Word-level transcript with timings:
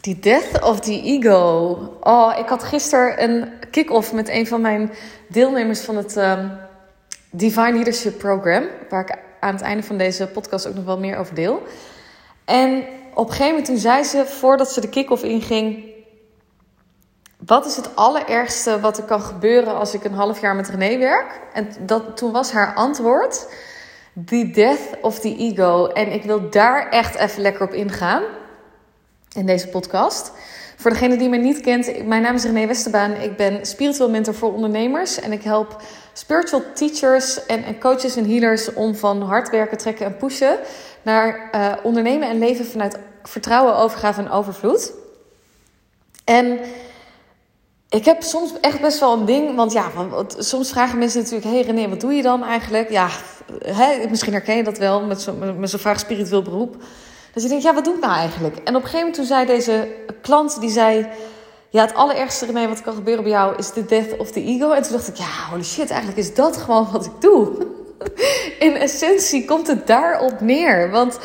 Die 0.00 0.18
death 0.18 0.62
of 0.62 0.80
the 0.80 1.02
ego. 1.02 1.78
Oh, 2.00 2.34
ik 2.38 2.48
had 2.48 2.62
gisteren 2.62 3.22
een 3.22 3.52
kick-off 3.70 4.12
met 4.12 4.28
een 4.28 4.46
van 4.46 4.60
mijn 4.60 4.90
deelnemers 5.28 5.80
van 5.80 5.96
het 5.96 6.16
um, 6.16 6.58
Divine 7.30 7.72
Leadership 7.72 8.18
Program. 8.18 8.64
Waar 8.88 9.00
ik 9.00 9.18
aan 9.40 9.54
het 9.54 9.62
einde 9.62 9.82
van 9.82 9.98
deze 9.98 10.26
podcast 10.26 10.68
ook 10.68 10.74
nog 10.74 10.84
wel 10.84 10.98
meer 10.98 11.16
over 11.16 11.34
deel. 11.34 11.62
En 12.44 12.84
op 13.14 13.26
een 13.26 13.30
gegeven 13.30 13.46
moment 13.46 13.64
toen 13.64 13.76
zei 13.76 14.04
ze, 14.04 14.26
voordat 14.26 14.72
ze 14.72 14.80
de 14.80 14.88
kick-off 14.88 15.22
inging... 15.22 15.86
Wat 17.46 17.66
is 17.66 17.76
het 17.76 17.96
allerergste 17.96 18.80
wat 18.80 18.98
er 18.98 19.04
kan 19.04 19.20
gebeuren 19.20 19.74
als 19.74 19.94
ik 19.94 20.04
een 20.04 20.14
half 20.14 20.40
jaar 20.40 20.56
met 20.56 20.68
René 20.68 20.98
werk? 20.98 21.40
En 21.52 21.68
dat, 21.80 22.16
toen 22.16 22.32
was 22.32 22.52
haar 22.52 22.74
antwoord... 22.74 23.48
The 24.26 24.50
death 24.50 25.00
of 25.00 25.20
the 25.20 25.36
ego. 25.36 25.86
En 25.86 26.12
ik 26.12 26.22
wil 26.22 26.50
daar 26.50 26.88
echt 26.88 27.14
even 27.14 27.42
lekker 27.42 27.66
op 27.66 27.72
ingaan 27.72 28.22
in 29.38 29.46
deze 29.46 29.68
podcast. 29.68 30.32
Voor 30.76 30.90
degene 30.90 31.16
die 31.16 31.28
me 31.28 31.36
niet 31.36 31.60
kent, 31.60 32.06
mijn 32.06 32.22
naam 32.22 32.34
is 32.34 32.44
René 32.44 32.66
Westerbaan. 32.66 33.12
Ik 33.12 33.36
ben 33.36 33.66
spiritueel 33.66 34.10
mentor 34.10 34.34
voor 34.34 34.52
ondernemers 34.52 35.20
en 35.20 35.32
ik 35.32 35.42
help 35.42 35.82
spiritual 36.12 36.62
teachers 36.74 37.46
en, 37.46 37.78
coaches 37.78 38.16
en 38.16 38.30
healers 38.30 38.72
om 38.72 38.94
van 38.94 39.22
hard 39.22 39.50
werken, 39.50 39.78
trekken 39.78 40.06
en 40.06 40.16
pushen 40.16 40.58
naar 41.02 41.50
uh, 41.54 41.72
ondernemen 41.82 42.28
en 42.28 42.38
leven 42.38 42.66
vanuit 42.66 42.98
vertrouwen, 43.22 43.76
overgave 43.76 44.20
en 44.20 44.30
overvloed. 44.30 44.92
En 46.24 46.58
ik 47.88 48.04
heb 48.04 48.22
soms 48.22 48.52
echt 48.60 48.80
best 48.80 49.00
wel 49.00 49.12
een 49.12 49.24
ding, 49.24 49.56
want 49.56 49.72
ja, 49.72 49.90
soms 50.38 50.70
vragen 50.70 50.98
mensen 50.98 51.22
natuurlijk: 51.22 51.50
Hey 51.50 51.62
René, 51.62 51.88
wat 51.88 52.00
doe 52.00 52.12
je 52.12 52.22
dan 52.22 52.44
eigenlijk? 52.44 52.90
Ja, 52.90 53.08
hè, 53.64 54.08
misschien 54.08 54.32
herken 54.32 54.56
je 54.56 54.64
dat 54.64 54.78
wel 54.78 55.00
met 55.00 55.20
zo'n 55.20 55.66
zo 55.68 55.78
vaak 55.78 55.98
spiritueel 55.98 56.42
beroep. 56.42 56.76
Dus 57.38 57.46
ik 57.46 57.52
denk, 57.52 57.62
ja, 57.62 57.74
wat 57.74 57.84
doe 57.84 57.94
ik 57.94 58.00
nou 58.00 58.12
eigenlijk? 58.12 58.56
En 58.56 58.76
op 58.76 58.82
een 58.82 58.88
gegeven 58.88 58.98
moment 58.98 59.14
toen 59.14 59.24
zei 59.24 59.46
deze 59.46 59.88
klant, 60.22 60.60
die 60.60 60.70
zei... 60.70 61.08
Ja, 61.70 61.80
het 61.80 61.94
allerergste 61.94 62.46
ermee 62.46 62.68
wat 62.68 62.82
kan 62.82 62.94
gebeuren 62.94 63.22
bij 63.22 63.32
jou 63.32 63.56
is 63.56 63.72
de 63.72 63.84
death 63.84 64.16
of 64.16 64.30
the 64.30 64.44
ego. 64.44 64.70
En 64.70 64.82
toen 64.82 64.92
dacht 64.92 65.08
ik, 65.08 65.16
ja, 65.16 65.48
holy 65.50 65.64
shit, 65.64 65.90
eigenlijk 65.90 66.18
is 66.18 66.34
dat 66.34 66.56
gewoon 66.56 66.88
wat 66.92 67.04
ik 67.04 67.12
doe. 67.20 67.66
In 68.66 68.74
essentie 68.74 69.44
komt 69.44 69.66
het 69.66 69.86
daarop 69.86 70.40
neer. 70.40 70.90
Want 70.90 71.18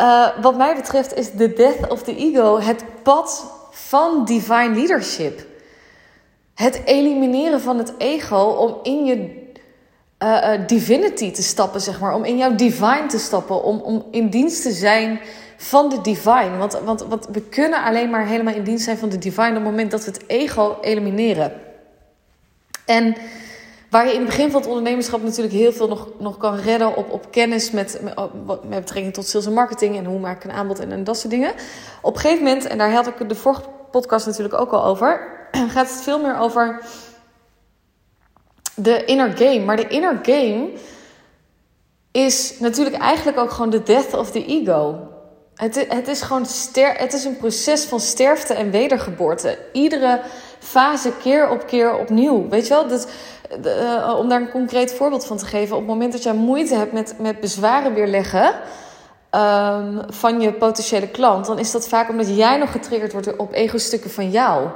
uh, 0.00 0.28
wat 0.40 0.56
mij 0.56 0.74
betreft 0.74 1.14
is 1.14 1.32
de 1.32 1.52
death 1.52 1.88
of 1.88 2.02
the 2.02 2.16
ego 2.16 2.58
het 2.58 2.84
pad 3.02 3.52
van 3.70 4.24
divine 4.24 4.74
leadership. 4.74 5.46
Het 6.54 6.80
elimineren 6.84 7.60
van 7.60 7.78
het 7.78 7.92
ego 7.98 8.42
om 8.42 8.78
in 8.82 9.04
je 9.04 9.39
uh, 10.22 10.66
divinity 10.66 11.30
te 11.30 11.42
stappen, 11.42 11.80
zeg 11.80 12.00
maar. 12.00 12.14
Om 12.14 12.24
in 12.24 12.36
jouw 12.36 12.54
divine 12.54 13.06
te 13.06 13.18
stappen. 13.18 13.62
Om, 13.62 13.80
om 13.80 14.06
in 14.10 14.28
dienst 14.28 14.62
te 14.62 14.72
zijn 14.72 15.20
van 15.56 15.88
de 15.88 16.00
divine. 16.00 16.56
Want, 16.58 16.80
want, 16.84 17.02
want 17.02 17.26
we 17.32 17.40
kunnen 17.40 17.82
alleen 17.82 18.10
maar 18.10 18.26
helemaal 18.26 18.54
in 18.54 18.64
dienst 18.64 18.84
zijn 18.84 18.98
van 18.98 19.08
de 19.08 19.18
divine 19.18 19.48
op 19.48 19.54
het 19.54 19.64
moment 19.64 19.90
dat 19.90 20.04
we 20.04 20.10
het 20.10 20.24
ego 20.26 20.78
elimineren. 20.80 21.52
En 22.84 23.14
waar 23.90 24.06
je 24.06 24.12
in 24.12 24.18
het 24.18 24.28
begin 24.28 24.50
van 24.50 24.60
het 24.60 24.68
ondernemerschap 24.68 25.22
natuurlijk 25.22 25.54
heel 25.54 25.72
veel 25.72 25.88
nog, 25.88 26.08
nog 26.18 26.36
kan 26.36 26.56
redden 26.56 26.96
op, 26.96 27.10
op 27.10 27.30
kennis 27.30 27.70
met, 27.70 28.00
met, 28.02 28.14
met 28.46 28.80
betrekking 28.80 29.14
tot 29.14 29.26
sales 29.26 29.46
en 29.46 29.52
marketing 29.52 29.96
en 29.96 30.04
hoe 30.04 30.18
maak 30.18 30.36
ik 30.36 30.44
een 30.44 30.56
aanbod 30.56 30.78
en, 30.78 30.92
en 30.92 31.04
dat 31.04 31.18
soort 31.18 31.32
dingen. 31.32 31.52
Op 32.02 32.14
een 32.14 32.20
gegeven 32.20 32.44
moment, 32.44 32.66
en 32.66 32.78
daar 32.78 32.92
had 32.92 33.06
ik 33.06 33.28
de 33.28 33.34
vorige 33.34 33.62
podcast 33.90 34.26
natuurlijk 34.26 34.60
ook 34.60 34.72
al 34.72 34.84
over, 34.84 35.20
gaat 35.74 35.90
het 35.90 36.02
veel 36.02 36.20
meer 36.20 36.38
over 36.38 36.80
de 38.82 39.04
inner 39.04 39.36
game. 39.36 39.60
Maar 39.60 39.76
de 39.76 39.88
inner 39.88 40.18
game 40.22 40.68
is 42.10 42.58
natuurlijk 42.58 42.96
eigenlijk 42.96 43.38
ook 43.38 43.50
gewoon 43.50 43.70
de 43.70 43.82
death 43.82 44.14
of 44.14 44.30
the 44.30 44.44
ego. 44.46 44.98
Het, 45.54 45.86
het 45.88 46.08
is 46.08 46.22
gewoon 46.22 46.46
ster, 46.46 46.94
het 46.96 47.12
is 47.12 47.24
een 47.24 47.36
proces 47.36 47.84
van 47.84 48.00
sterfte 48.00 48.54
en 48.54 48.70
wedergeboorte. 48.70 49.58
Iedere 49.72 50.20
fase 50.58 51.12
keer 51.22 51.50
op 51.50 51.66
keer 51.66 51.98
opnieuw. 51.98 52.48
Weet 52.48 52.66
je 52.66 52.74
wel? 52.74 52.88
Dat, 52.88 53.08
uh, 53.64 54.14
om 54.18 54.28
daar 54.28 54.40
een 54.40 54.50
concreet 54.50 54.92
voorbeeld 54.92 55.26
van 55.26 55.36
te 55.36 55.46
geven. 55.46 55.76
Op 55.76 55.82
het 55.82 55.90
moment 55.90 56.12
dat 56.12 56.22
jij 56.22 56.34
moeite 56.34 56.74
hebt 56.74 56.92
met, 56.92 57.14
met 57.18 57.40
bezwaren 57.40 57.94
weerleggen. 57.94 58.54
Um, 59.34 60.00
van 60.08 60.40
je 60.40 60.52
potentiële 60.52 61.08
klant, 61.08 61.46
dan 61.46 61.58
is 61.58 61.70
dat 61.70 61.88
vaak 61.88 62.08
omdat 62.08 62.36
jij 62.36 62.56
nog 62.56 62.72
getriggerd 62.72 63.12
wordt 63.12 63.36
op 63.36 63.52
ego-stukken 63.52 64.10
van 64.10 64.30
jou 64.30 64.68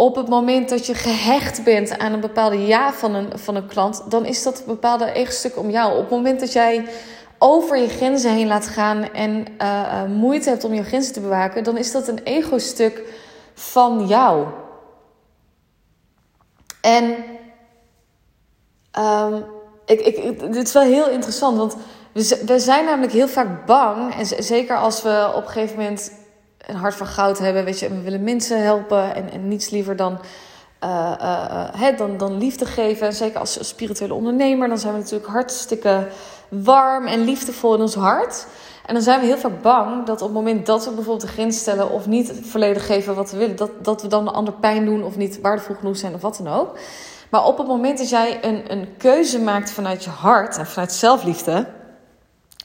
op 0.00 0.16
het 0.16 0.28
moment 0.28 0.68
dat 0.68 0.86
je 0.86 0.94
gehecht 0.94 1.64
bent 1.64 1.98
aan 1.98 2.12
een 2.12 2.20
bepaalde 2.20 2.66
ja 2.66 2.92
van 2.92 3.14
een, 3.14 3.38
van 3.38 3.54
een 3.54 3.66
klant, 3.66 4.10
dan 4.10 4.24
is 4.24 4.42
dat 4.42 4.58
een 4.58 4.66
bepaalde 4.66 5.12
ego-stuk 5.12 5.56
om 5.56 5.70
jou. 5.70 5.92
Op 5.92 6.00
het 6.00 6.10
moment 6.10 6.40
dat 6.40 6.52
jij 6.52 6.88
over 7.38 7.78
je 7.78 7.88
grenzen 7.88 8.32
heen 8.32 8.46
laat 8.46 8.66
gaan 8.66 9.12
en 9.12 9.46
uh, 9.62 10.04
moeite 10.04 10.48
hebt 10.48 10.64
om 10.64 10.74
je 10.74 10.82
grenzen 10.82 11.12
te 11.12 11.20
bewaken, 11.20 11.64
dan 11.64 11.76
is 11.76 11.92
dat 11.92 12.08
een 12.08 12.18
ego-stuk 12.18 13.02
van 13.54 14.06
jou. 14.06 14.46
En 16.80 17.04
um, 18.98 19.44
ik, 19.86 20.00
ik, 20.00 20.40
dit 20.40 20.66
is 20.66 20.72
wel 20.72 20.82
heel 20.82 21.08
interessant, 21.08 21.56
want 21.56 21.76
we 22.46 22.58
zijn 22.58 22.84
namelijk 22.84 23.12
heel 23.12 23.28
vaak 23.28 23.66
bang, 23.66 24.14
en 24.14 24.44
zeker 24.44 24.76
als 24.76 25.02
we 25.02 25.32
op 25.34 25.42
een 25.42 25.50
gegeven 25.50 25.76
moment 25.76 26.12
een 26.70 26.76
hart 26.76 26.94
van 26.94 27.06
goud 27.06 27.38
hebben. 27.38 27.64
Weet 27.64 27.78
je, 27.78 27.88
we 27.88 28.00
willen 28.00 28.24
mensen 28.24 28.62
helpen 28.62 29.14
en, 29.14 29.30
en 29.30 29.48
niets 29.48 29.70
liever 29.70 29.96
dan, 29.96 30.18
uh, 30.84 31.12
uh, 31.82 31.98
dan, 31.98 32.16
dan 32.16 32.38
liefde 32.38 32.64
geven. 32.64 33.06
En 33.06 33.12
zeker 33.12 33.38
als 33.38 33.68
spirituele 33.68 34.14
ondernemer, 34.14 34.68
dan 34.68 34.78
zijn 34.78 34.92
we 34.92 34.98
natuurlijk 34.98 35.30
hartstikke 35.30 36.06
warm 36.48 37.06
en 37.06 37.20
liefdevol 37.20 37.74
in 37.74 37.80
ons 37.80 37.94
hart. 37.94 38.46
En 38.86 38.94
dan 38.94 39.02
zijn 39.02 39.20
we 39.20 39.26
heel 39.26 39.38
vaak 39.38 39.62
bang 39.62 40.06
dat 40.06 40.22
op 40.22 40.28
het 40.28 40.36
moment 40.36 40.66
dat 40.66 40.84
we 40.84 40.90
bijvoorbeeld 40.90 41.26
de 41.26 41.32
grens 41.32 41.58
stellen 41.58 41.90
of 41.90 42.06
niet 42.06 42.32
volledig 42.42 42.86
geven 42.86 43.14
wat 43.14 43.30
we 43.30 43.36
willen, 43.36 43.56
dat, 43.56 43.84
dat 43.84 44.02
we 44.02 44.08
dan 44.08 44.24
de 44.24 44.30
ander 44.30 44.54
pijn 44.54 44.84
doen 44.84 45.04
of 45.04 45.16
niet 45.16 45.40
waardevol 45.40 45.74
genoeg 45.74 45.96
zijn 45.96 46.14
of 46.14 46.20
wat 46.20 46.40
dan 46.42 46.54
ook. 46.54 46.78
Maar 47.30 47.44
op 47.44 47.58
het 47.58 47.66
moment 47.66 47.98
dat 47.98 48.08
jij 48.08 48.44
een, 48.44 48.72
een 48.72 48.88
keuze 48.96 49.40
maakt 49.40 49.70
vanuit 49.70 50.04
je 50.04 50.10
hart 50.10 50.56
en 50.56 50.66
vanuit 50.66 50.92
zelfliefde, 50.92 51.66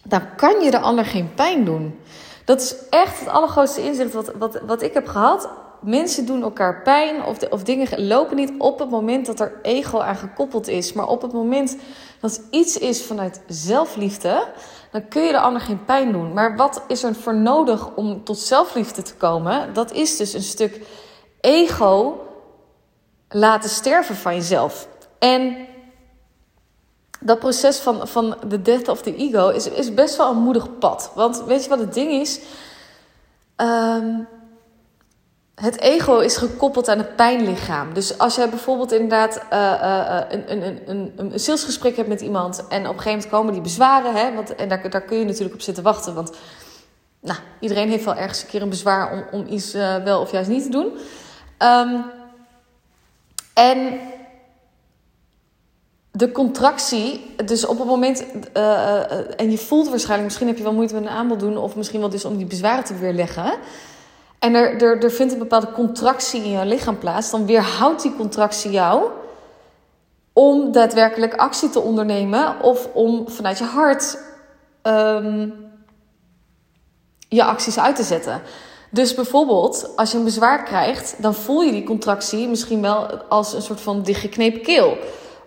dan 0.03 0.21
kan 0.35 0.61
je 0.61 0.71
de 0.71 0.79
ander 0.79 1.05
geen 1.05 1.33
pijn 1.33 1.65
doen. 1.65 1.99
Dat 2.45 2.61
is 2.61 2.75
echt 2.89 3.19
het 3.19 3.29
allergrootste 3.29 3.83
inzicht 3.83 4.13
wat, 4.13 4.31
wat, 4.37 4.59
wat 4.65 4.81
ik 4.81 4.93
heb 4.93 5.07
gehad. 5.07 5.49
Mensen 5.81 6.25
doen 6.25 6.41
elkaar 6.41 6.81
pijn 6.81 7.23
of, 7.23 7.49
of 7.49 7.63
dingen 7.63 8.07
lopen 8.07 8.35
niet 8.35 8.53
op 8.57 8.79
het 8.79 8.89
moment 8.89 9.25
dat 9.25 9.39
er 9.39 9.59
ego 9.61 9.99
aan 9.99 10.15
gekoppeld 10.15 10.67
is. 10.67 10.93
Maar 10.93 11.07
op 11.07 11.21
het 11.21 11.33
moment 11.33 11.77
dat 12.19 12.41
iets 12.51 12.77
is 12.77 13.03
vanuit 13.03 13.41
zelfliefde, 13.47 14.47
dan 14.91 15.07
kun 15.07 15.21
je 15.21 15.31
de 15.31 15.39
ander 15.39 15.61
geen 15.61 15.85
pijn 15.85 16.11
doen. 16.11 16.33
Maar 16.33 16.55
wat 16.55 16.83
is 16.87 17.03
er 17.03 17.15
voor 17.15 17.35
nodig 17.35 17.95
om 17.95 18.23
tot 18.23 18.37
zelfliefde 18.37 19.01
te 19.01 19.15
komen? 19.15 19.73
Dat 19.73 19.91
is 19.91 20.17
dus 20.17 20.33
een 20.33 20.41
stuk 20.41 20.81
ego 21.41 22.19
laten 23.29 23.69
sterven 23.69 24.15
van 24.15 24.35
jezelf. 24.35 24.87
En 25.19 25.67
dat 27.25 27.39
proces 27.39 27.77
van, 27.77 28.07
van 28.07 28.37
de 28.47 28.61
death 28.61 28.87
of 28.87 29.01
the 29.01 29.15
ego 29.15 29.49
is, 29.49 29.69
is 29.69 29.93
best 29.93 30.17
wel 30.17 30.31
een 30.31 30.37
moedig 30.37 30.77
pad. 30.79 31.11
Want 31.15 31.43
weet 31.43 31.63
je 31.63 31.69
wat 31.69 31.79
het 31.79 31.93
ding 31.93 32.11
is? 32.11 32.39
Um, 33.57 34.27
het 35.55 35.79
ego 35.79 36.19
is 36.19 36.37
gekoppeld 36.37 36.87
aan 36.87 36.97
het 36.97 37.15
pijnlichaam. 37.15 37.93
Dus 37.93 38.17
als 38.17 38.35
jij 38.35 38.49
bijvoorbeeld 38.49 38.91
inderdaad 38.91 39.41
uh, 39.53 40.21
een, 40.29 40.51
een, 40.51 40.81
een, 40.85 41.13
een 41.17 41.39
salesgesprek 41.39 41.95
hebt 41.95 42.07
met 42.07 42.21
iemand... 42.21 42.57
en 42.57 42.63
op 42.65 42.69
een 42.69 43.01
gegeven 43.01 43.11
moment 43.11 43.29
komen 43.29 43.53
die 43.53 43.61
bezwaren... 43.61 44.15
Hè, 44.15 44.33
want, 44.33 44.55
en 44.55 44.69
daar, 44.69 44.89
daar 44.89 45.01
kun 45.01 45.17
je 45.17 45.25
natuurlijk 45.25 45.53
op 45.53 45.61
zitten 45.61 45.83
wachten... 45.83 46.13
want 46.13 46.31
nou, 47.19 47.39
iedereen 47.59 47.89
heeft 47.89 48.05
wel 48.05 48.15
ergens 48.15 48.41
een 48.41 48.47
keer 48.47 48.61
een 48.61 48.69
bezwaar 48.69 49.11
om, 49.11 49.25
om 49.31 49.47
iets 49.47 49.71
wel 50.03 50.21
of 50.21 50.31
juist 50.31 50.49
niet 50.49 50.63
te 50.63 50.69
doen. 50.69 50.97
Um, 51.59 52.05
en 53.53 53.99
de 56.15 56.31
contractie, 56.31 57.35
dus 57.45 57.65
op 57.65 57.77
het 57.77 57.87
moment, 57.87 58.25
uh, 58.57 59.39
en 59.39 59.51
je 59.51 59.57
voelt 59.57 59.89
waarschijnlijk, 59.89 60.23
misschien 60.23 60.47
heb 60.47 60.57
je 60.57 60.63
wel 60.63 60.73
moeite 60.73 60.93
met 60.93 61.03
een 61.03 61.09
aanbod 61.09 61.39
doen, 61.39 61.57
of 61.57 61.75
misschien 61.75 61.99
wel 61.99 62.09
dus 62.09 62.25
om 62.25 62.37
die 62.37 62.45
bezwaren 62.45 62.83
te 62.83 62.95
weerleggen. 62.95 63.53
En 64.39 64.53
er, 64.53 64.81
er, 64.81 65.03
er 65.03 65.11
vindt 65.11 65.33
een 65.33 65.39
bepaalde 65.39 65.71
contractie 65.71 66.43
in 66.43 66.51
jouw 66.51 66.65
lichaam 66.65 66.97
plaats, 66.97 67.31
dan 67.31 67.45
weerhoudt 67.45 68.01
die 68.01 68.15
contractie 68.15 68.71
jou 68.71 69.09
om 70.33 70.71
daadwerkelijk 70.71 71.33
actie 71.33 71.69
te 71.69 71.79
ondernemen 71.79 72.61
of 72.61 72.87
om 72.93 73.29
vanuit 73.29 73.57
je 73.57 73.63
hart 73.63 74.17
um, 74.83 75.53
je 77.29 77.43
acties 77.43 77.79
uit 77.79 77.95
te 77.95 78.03
zetten. 78.03 78.41
Dus 78.89 79.13
bijvoorbeeld, 79.13 79.89
als 79.95 80.11
je 80.11 80.17
een 80.17 80.23
bezwaar 80.23 80.63
krijgt, 80.63 81.15
dan 81.17 81.33
voel 81.33 81.61
je 81.61 81.71
die 81.71 81.83
contractie 81.83 82.47
misschien 82.47 82.81
wel 82.81 83.21
als 83.29 83.53
een 83.53 83.61
soort 83.61 83.81
van 83.81 84.03
dichtgeknepen 84.03 84.61
keel. 84.61 84.97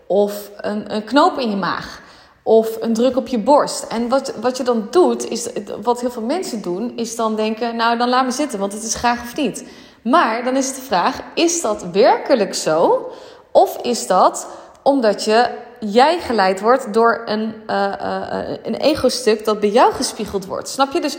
Of 0.09 0.51
een, 0.57 0.95
een 0.95 1.05
knoop 1.05 1.39
in 1.39 1.51
je 1.51 1.57
maag. 1.57 2.01
Of 2.43 2.77
een 2.81 2.95
druk 2.95 3.17
op 3.17 3.27
je 3.27 3.39
borst. 3.39 3.83
En 3.83 4.09
wat, 4.09 4.33
wat 4.41 4.57
je 4.57 4.63
dan 4.63 4.89
doet, 4.91 5.29
is 5.29 5.49
wat 5.83 6.01
heel 6.01 6.11
veel 6.11 6.23
mensen 6.23 6.63
doen, 6.63 6.97
is 6.97 7.17
dan 7.17 7.37
denken: 7.37 7.77
Nou, 7.77 7.99
dan 7.99 8.09
laat 8.09 8.25
me 8.25 8.31
zitten, 8.31 8.59
want 8.59 8.73
het 8.73 8.83
is 8.83 8.95
graag 8.95 9.23
of 9.23 9.37
niet. 9.37 9.65
Maar 10.03 10.45
dan 10.45 10.57
is 10.57 10.75
de 10.75 10.81
vraag: 10.81 11.21
is 11.35 11.61
dat 11.61 11.85
werkelijk 11.93 12.55
zo? 12.55 13.07
Of 13.53 13.77
is 13.83 14.07
dat 14.07 14.47
omdat 14.83 15.25
je 15.25 15.51
jij 15.81 16.19
geleid 16.21 16.61
wordt 16.61 16.95
door 16.95 17.23
een, 17.25 17.55
uh, 17.67 17.93
uh, 18.03 18.57
een 18.63 18.75
ego-stuk 18.75 19.45
dat 19.45 19.61
bij 19.61 19.71
jou 19.71 19.93
gespiegeld 19.93 20.47
wordt? 20.47 20.69
Snap 20.69 20.93
je? 20.93 21.01
Dus 21.01 21.17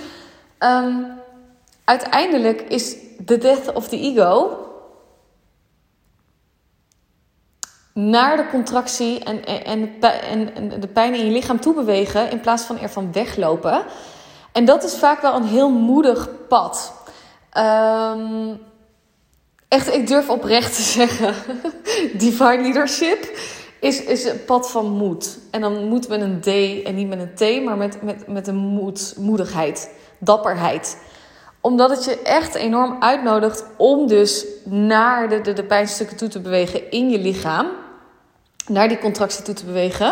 um, 0.60 1.08
uiteindelijk 1.84 2.62
is 2.62 2.96
the 3.26 3.38
death 3.38 3.74
of 3.74 3.88
the 3.88 4.00
ego 4.00 4.58
naar 7.94 8.38
de 8.38 8.48
contractie 8.48 9.24
en, 9.24 9.46
en, 9.46 9.90
en, 10.54 10.80
de 10.80 10.88
pijn 10.88 11.14
in 11.14 11.26
je 11.26 11.32
lichaam 11.32 11.60
toe 11.60 11.74
bewegen 11.74 12.32
in 12.32 12.40
plaats 12.40 12.64
van 12.64 12.80
ervan 12.80 13.12
weglopen. 13.12 13.84
En 14.52 14.66
dat 14.66 14.84
is 14.84 14.96
vaak 14.96 15.22
wel 15.22 15.36
een 15.36 15.48
heel 15.48 15.70
moedig 15.70 16.30
pad. 16.48 16.94
Um, 17.58 18.60
echt, 19.68 19.94
ik 19.94 20.08
durf 20.08 20.30
oprecht 20.30 20.76
te 20.76 20.82
zeggen: 20.98 21.34
divine 22.18 22.62
leadership 22.62 23.38
is, 23.80 24.04
is 24.04 24.24
een 24.24 24.46
pad 24.46 24.72
van 24.72 24.90
moed. 24.90 25.40
En 25.52 25.62
dan 25.62 25.88
moet 25.88 26.08
met 26.08 26.22
een 26.22 26.40
D 26.42 26.48
en 26.86 26.96
niet 26.96 27.08
met 27.08 27.20
een 27.20 27.36
T, 27.36 27.64
maar 27.64 27.78
met, 27.78 28.02
met, 28.02 28.28
met 28.28 28.48
een 28.48 28.56
moed, 28.56 29.14
moedigheid, 29.18 29.92
dapperheid 30.20 30.98
omdat 31.62 31.90
het 31.90 32.06
je 32.06 32.22
echt 32.22 32.56
enorm 32.56 32.96
uitnodigt 33.00 33.66
om 33.78 34.08
dus 34.08 34.46
naar 34.64 35.30
de, 35.30 35.42
de, 35.42 35.54
de 35.54 35.64
pijnstukken 35.64 36.18
toe 36.18 36.28
te 36.28 36.40
bewegen 36.40 36.92
in 36.92 37.10
je 37.10 37.20
lichaam. 37.20 37.68
Naar 38.68 38.88
die 38.88 39.00
contractie 39.00 39.44
toe 39.44 39.54
te 39.54 39.66
bewegen. 39.66 40.12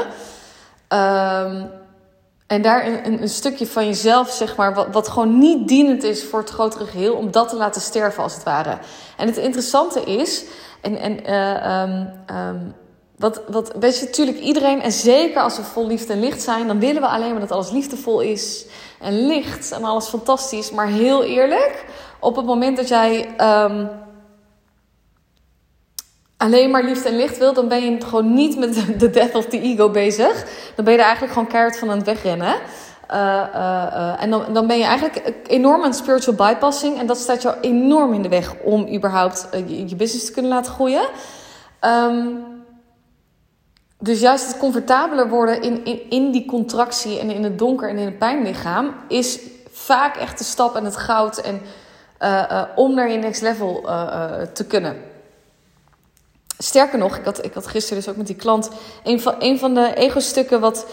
Um, 0.90 1.70
en 2.48 2.62
daar 2.62 2.86
een, 2.88 3.22
een, 3.22 3.30
stukje 3.30 3.68
van 3.68 3.86
jezelf, 3.86 4.30
zeg 4.30 4.56
maar, 4.56 4.74
wat, 4.74 4.88
wat 4.92 5.08
gewoon 5.08 5.38
niet 5.38 5.68
dienend 5.68 6.04
is 6.04 6.24
voor 6.24 6.40
het 6.40 6.50
grotere 6.50 6.86
geheel, 6.86 7.16
om 7.16 7.32
dat 7.32 7.50
te 7.50 7.56
laten 7.56 7.82
sterven 7.82 8.24
als 8.24 8.34
het 8.34 8.44
ware. 8.44 8.78
En 9.18 9.28
het 9.28 9.38
interessante 9.38 10.02
is, 10.02 10.46
en, 10.82 10.96
en 10.96 11.30
uh, 11.30 11.82
um, 11.82 12.36
um, 12.36 12.76
wat, 13.18 13.42
wat, 13.48 13.72
weet 13.80 14.00
je, 14.00 14.06
natuurlijk 14.06 14.40
iedereen, 14.40 14.82
en 14.82 14.92
zeker 14.92 15.42
als 15.42 15.58
we 15.58 15.64
vol 15.64 15.88
liefde 15.88 16.14
en 16.14 16.20
licht 16.20 16.42
zijn, 16.42 16.68
dan 16.68 16.80
willen 16.80 17.02
we 17.02 17.08
alleen 17.08 17.32
maar 17.32 17.40
dat 17.40 17.52
alles 17.52 17.72
liefdevol 17.72 18.22
is 18.22 18.66
en 19.00 19.28
licht 19.28 19.72
en 19.72 19.84
alles 19.84 20.08
fantastisch. 20.08 20.72
Maar 20.72 20.88
heel 20.88 21.24
eerlijk, 21.24 21.86
op 22.20 22.36
het 22.36 22.46
moment 22.46 22.78
dat 22.78 22.88
jij 22.88 23.36
um, 23.42 23.90
alleen 26.38 26.72
maar 26.72 26.84
liefde 26.84 27.10
en 27.10 27.16
licht 27.16 27.38
wilt, 27.38 27.56
dan 27.56 27.68
ben 27.68 27.84
je 27.84 28.02
gewoon 28.02 28.34
niet 28.34 28.58
met 28.58 29.00
de 29.00 29.10
death 29.10 29.36
of 29.36 29.46
the 29.46 29.62
ego 29.62 29.90
bezig. 29.90 30.46
Dan 30.76 30.86
ben 30.86 30.94
je 30.94 31.00
er 31.00 31.06
eigenlijk 31.06 31.34
gewoon 31.34 31.48
keihard 31.48 31.78
van 31.78 31.90
aan 31.90 31.98
het 31.98 32.06
wegrennen. 32.06 32.56
Uh, 33.12 33.18
uh, 33.18 33.62
uh, 33.94 34.22
en 34.22 34.30
dan, 34.30 34.54
dan 34.54 34.68
ben 34.68 34.78
je 34.78 34.84
eigenlijk 34.84 35.34
enorm 35.48 35.84
aan 35.84 35.94
spiritual 35.94 36.36
bypassing. 36.36 37.00
En 37.00 37.08
dat 37.08 37.18
staat 37.18 37.42
jou 37.42 37.56
enorm 37.62 38.14
in 38.14 38.22
de 38.22 38.30
weg 38.30 38.56
om 38.64 38.94
überhaupt 38.94 39.48
je, 39.52 39.88
je, 39.88 39.96
business 39.96 40.26
te 40.26 40.32
kunnen 40.32 40.52
laten 40.52 40.72
groeien. 40.72 41.08
Um, 41.82 42.57
dus 44.00 44.20
juist 44.20 44.48
het 44.48 44.58
comfortabeler 44.58 45.30
worden 45.30 45.62
in, 45.62 45.86
in, 45.86 46.10
in 46.10 46.32
die 46.32 46.46
contractie 46.46 47.20
en 47.20 47.30
in 47.30 47.44
het 47.44 47.60
donker 47.60 47.90
en 47.90 47.98
in 47.98 48.06
het 48.06 48.18
pijnlichaam 48.18 48.96
is 49.08 49.40
vaak 49.72 50.16
echt 50.16 50.38
de 50.38 50.44
stap 50.44 50.76
en 50.76 50.86
het 50.86 50.98
goud 50.98 51.38
en, 51.38 51.62
om 52.76 52.94
naar 52.94 53.12
je 53.12 53.18
next 53.18 53.42
level 53.42 53.82
te 54.54 54.66
kunnen. 54.68 54.98
Sterker 56.58 56.98
nog, 56.98 57.18
ik 57.18 57.26
had, 57.26 57.46
ik 57.46 57.54
had 57.54 57.68
gisteren 57.68 57.98
dus 57.98 58.10
ook 58.10 58.18
met 58.18 58.28
die 58.28 58.36
klant. 58.36 58.70
Een 59.04 59.22
van, 59.22 59.36
een 59.40 59.60
van 59.60 59.74
de 59.74 59.94
ego-stukken 59.96 60.60
wat, 60.60 60.86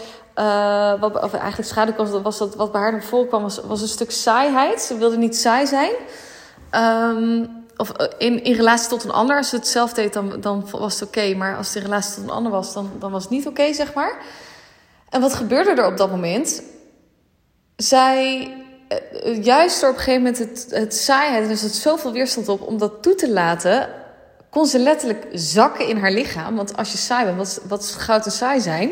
wat. 0.99 1.23
Of 1.23 1.33
eigenlijk 1.33 1.69
schaduwkant 1.69 2.09
was 2.09 2.37
dat 2.37 2.55
wat 2.55 2.71
bij 2.71 2.81
haar 2.81 2.91
naar 2.91 3.03
voren 3.03 3.27
kwam, 3.27 3.41
was, 3.41 3.61
was 3.67 3.81
een 3.81 3.87
stuk 3.87 4.11
saaiheid. 4.11 4.81
Ze 4.81 4.97
wilde 4.97 5.17
niet 5.17 5.37
saai 5.37 5.67
zijn. 5.67 5.91
Um, 6.71 7.64
of 7.77 7.89
eh, 7.89 8.07
in, 8.17 8.43
in 8.43 8.53
relatie 8.53 8.89
tot 8.89 9.03
een 9.03 9.11
ander. 9.11 9.37
Als 9.37 9.49
ze 9.49 9.55
het 9.55 9.67
zelf 9.67 9.93
deed, 9.93 10.13
dan, 10.13 10.41
dan 10.41 10.67
was 10.71 10.99
het 10.99 11.09
oké. 11.09 11.35
Maar 11.35 11.57
als 11.57 11.67
het 11.67 11.75
in 11.75 11.81
relatie 11.81 12.15
tot 12.15 12.23
een 12.23 12.29
ander 12.29 12.51
was, 12.51 12.73
dan, 12.73 12.91
dan 12.99 13.11
was 13.11 13.23
het 13.23 13.31
niet 13.31 13.47
oké, 13.47 13.73
zeg 13.73 13.93
maar. 13.93 14.17
En 15.09 15.21
wat 15.21 15.33
gebeurde 15.33 15.81
er 15.81 15.87
op 15.87 15.97
dat 15.97 16.09
moment? 16.09 16.63
Zij, 17.75 18.51
uh, 19.25 19.43
juist 19.43 19.81
door 19.81 19.89
op 19.89 19.95
een 19.95 20.01
gegeven 20.01 20.23
moment 20.23 20.39
het, 20.39 20.67
het 20.69 20.95
saaiheid, 20.95 21.43
en 21.43 21.49
er 21.49 21.57
zat 21.57 21.71
zoveel 21.71 22.11
weerstand 22.11 22.49
op 22.49 22.61
om 22.61 22.77
dat 22.77 23.03
toe 23.03 23.15
te 23.15 23.31
laten 23.31 23.89
kon 24.55 24.65
ze 24.65 24.79
letterlijk 24.79 25.25
zakken 25.31 25.87
in 25.87 25.97
haar 25.97 26.11
lichaam. 26.11 26.55
Want 26.55 26.77
als 26.77 26.91
je 26.91 26.97
saai 26.97 27.25
bent, 27.25 27.37
wat, 27.37 27.61
wat 27.67 27.95
goud 27.97 28.25
en 28.25 28.31
saai 28.31 28.61
zijn? 28.61 28.91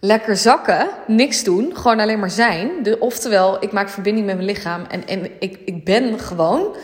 Lekker 0.00 0.36
zakken, 0.36 0.88
niks 1.06 1.44
doen, 1.44 1.76
gewoon 1.76 2.00
alleen 2.00 2.18
maar 2.18 2.30
zijn. 2.30 2.82
De, 2.82 2.98
oftewel, 2.98 3.56
ik 3.62 3.72
maak 3.72 3.88
verbinding 3.88 4.26
met 4.26 4.34
mijn 4.34 4.48
lichaam 4.48 4.84
en, 4.84 5.06
en 5.06 5.30
ik, 5.38 5.58
ik 5.64 5.84
ben 5.84 6.18
gewoon. 6.18 6.76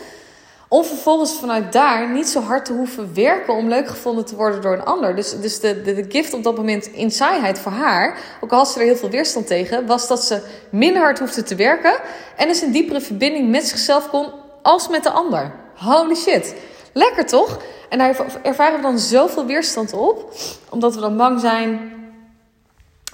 Om 0.67 0.83
vervolgens 0.83 1.33
vanuit 1.39 1.73
daar 1.73 2.11
niet 2.11 2.27
zo 2.27 2.41
hard 2.41 2.65
te 2.65 2.73
hoeven 2.73 3.13
werken 3.13 3.53
om 3.53 3.67
leuk 3.67 3.87
gevonden 3.87 4.25
te 4.25 4.35
worden 4.35 4.61
door 4.61 4.73
een 4.73 4.85
ander. 4.85 5.15
Dus, 5.15 5.39
dus 5.39 5.59
de, 5.59 5.81
de, 5.81 6.05
gift 6.09 6.33
op 6.33 6.43
dat 6.43 6.57
moment 6.57 6.85
in 6.85 7.11
saaiheid 7.11 7.59
voor 7.59 7.71
haar, 7.71 8.17
ook 8.41 8.51
al 8.51 8.57
had 8.57 8.69
ze 8.69 8.79
er 8.79 8.85
heel 8.85 8.95
veel 8.95 9.09
weerstand 9.09 9.47
tegen, 9.47 9.85
was 9.85 10.07
dat 10.07 10.23
ze 10.23 10.41
minder 10.69 11.01
hard 11.01 11.19
hoefde 11.19 11.43
te 11.43 11.55
werken 11.55 11.93
en 12.35 12.47
dus 12.47 12.61
een 12.61 12.71
diepere 12.71 13.01
verbinding 13.01 13.49
met 13.49 13.67
zichzelf 13.67 14.09
kon 14.09 14.31
als 14.61 14.87
met 14.87 15.03
de 15.03 15.09
ander. 15.09 15.51
Holy 15.75 16.15
shit. 16.15 16.55
Lekker 16.93 17.25
toch? 17.25 17.59
En 17.89 17.97
daar 17.97 18.39
ervaren 18.43 18.75
we 18.75 18.81
dan 18.81 18.99
zoveel 18.99 19.45
weerstand 19.45 19.93
op, 19.93 20.33
omdat 20.69 20.95
we 20.95 21.01
dan 21.01 21.17
bang 21.17 21.39
zijn 21.39 21.93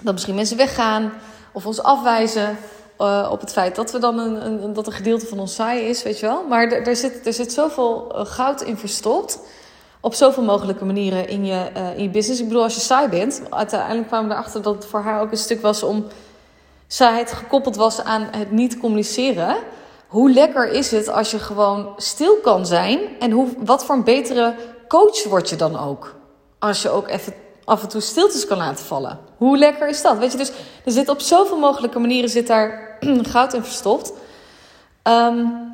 dat 0.02 0.14
misschien 0.14 0.36
mensen 0.36 0.58
weggaan 0.58 1.14
of 1.52 1.66
ons 1.66 1.84
afwijzen. 1.84 2.58
Uh, 3.02 3.30
op 3.32 3.40
het 3.40 3.52
feit 3.52 3.76
dat, 3.76 3.92
we 3.92 4.00
dan 4.00 4.20
een, 4.20 4.64
een, 4.64 4.74
dat 4.74 4.88
een 4.88 4.94
gedeelte 4.94 5.26
van 5.26 5.40
ons 5.40 5.56
saai 5.56 5.82
is, 5.82 6.04
weet 6.04 6.20
je 6.20 6.26
wel. 6.26 6.44
Maar 6.50 6.68
er, 6.68 6.96
zit, 6.96 7.26
er 7.26 7.34
zit 7.34 7.54
zoveel 7.54 8.12
eh, 8.16 8.26
goud 8.26 8.62
in 8.62 8.78
verstopt. 8.78 9.40
Op 10.00 10.14
zoveel 10.14 10.44
mogelijke 10.44 10.86
manieren 10.86 11.28
in 11.28 11.46
je, 11.46 11.70
uh, 11.78 11.98
in 11.98 12.04
je 12.04 12.10
business. 12.10 12.42
Ik 12.42 12.48
bedoel, 12.48 12.64
als 12.64 12.76
je 12.76 12.82
saai 12.82 13.08
bent. 13.08 13.42
Uiteindelijk 13.50 14.08
kwamen 14.08 14.30
we 14.30 14.34
erachter 14.34 14.62
dat 14.62 14.74
het 14.74 14.86
voor 14.86 15.00
haar 15.00 15.22
ook 15.22 15.32
een 15.32 15.38
stuk 15.38 15.62
was 15.62 15.84
om 15.84 16.06
saaiheid 16.88 17.32
gekoppeld 17.32 17.76
was 17.76 18.04
aan 18.04 18.28
het 18.32 18.52
niet 18.52 18.78
communiceren 18.78 19.56
hoe 20.12 20.32
lekker 20.32 20.70
is 20.70 20.92
het 20.92 21.10
als 21.10 21.32
je 21.32 21.40
gewoon 21.40 21.94
stil 21.98 22.38
kan 22.38 22.66
zijn? 22.66 23.00
En 23.20 23.32
hoe, 23.32 23.48
wat 23.58 23.86
voor 23.86 23.96
een 23.96 24.04
betere 24.04 24.56
coach 24.88 25.24
word 25.24 25.50
je 25.50 25.56
dan 25.56 25.80
ook? 25.80 26.16
Als 26.60 26.82
je 26.82 26.90
ook 26.90 27.08
even 27.08 27.34
af 27.72 27.82
en 27.82 27.88
toe 27.88 28.02
stiltes 28.02 28.48
kan 28.48 28.58
laten 28.58 28.86
vallen. 28.86 29.20
Hoe 29.38 29.58
lekker 29.58 29.90
is 29.90 30.02
dat? 30.02 30.18
Weet 30.18 30.32
je, 30.32 30.38
dus 30.38 30.52
er 30.86 30.92
zit 30.92 31.10
op 31.10 31.20
zoveel 31.20 31.58
mogelijke 31.58 32.00
manieren 32.00 32.30
zit 32.30 32.48
daar 32.48 32.98
goud 33.32 33.54
in 33.54 33.64
verstopt. 33.64 34.14
Um, 35.04 35.70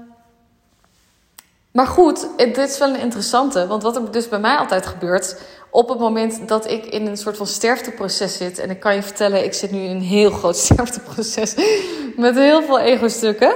maar 1.72 1.88
goed, 1.88 2.28
dit 2.38 2.58
is 2.58 2.78
wel 2.78 2.90
een 2.90 3.00
interessante. 3.00 3.68
Want 3.68 3.84
wat 3.84 3.96
er 3.96 4.12
dus 4.12 4.30
bij 4.30 4.40
mij 4.40 4.56
altijd 4.58 4.86
gebeurt. 4.86 5.42
Op 5.70 5.90
het 5.90 6.00
moment 6.00 6.48
dat 6.48 6.72
ik 6.72 6.86
in 6.86 7.08
een 7.08 7.18
soort 7.18 7.38
van 7.38 7.48
sterfteproces 7.48 8.38
zit. 8.38 8.60
En 8.60 8.70
ik 8.70 8.80
kan 8.80 8.96
je 8.96 9.04
vertellen, 9.04 9.44
ik 9.44 9.54
zit 9.54 9.72
nu 9.72 9.80
in 9.80 9.96
een 9.96 10.02
heel 10.02 10.32
groot 10.32 10.58
sterfteproces. 10.68 11.56
Met 12.16 12.36
heel 12.36 12.64
veel 12.64 12.80
ego-stukken. 12.80 13.56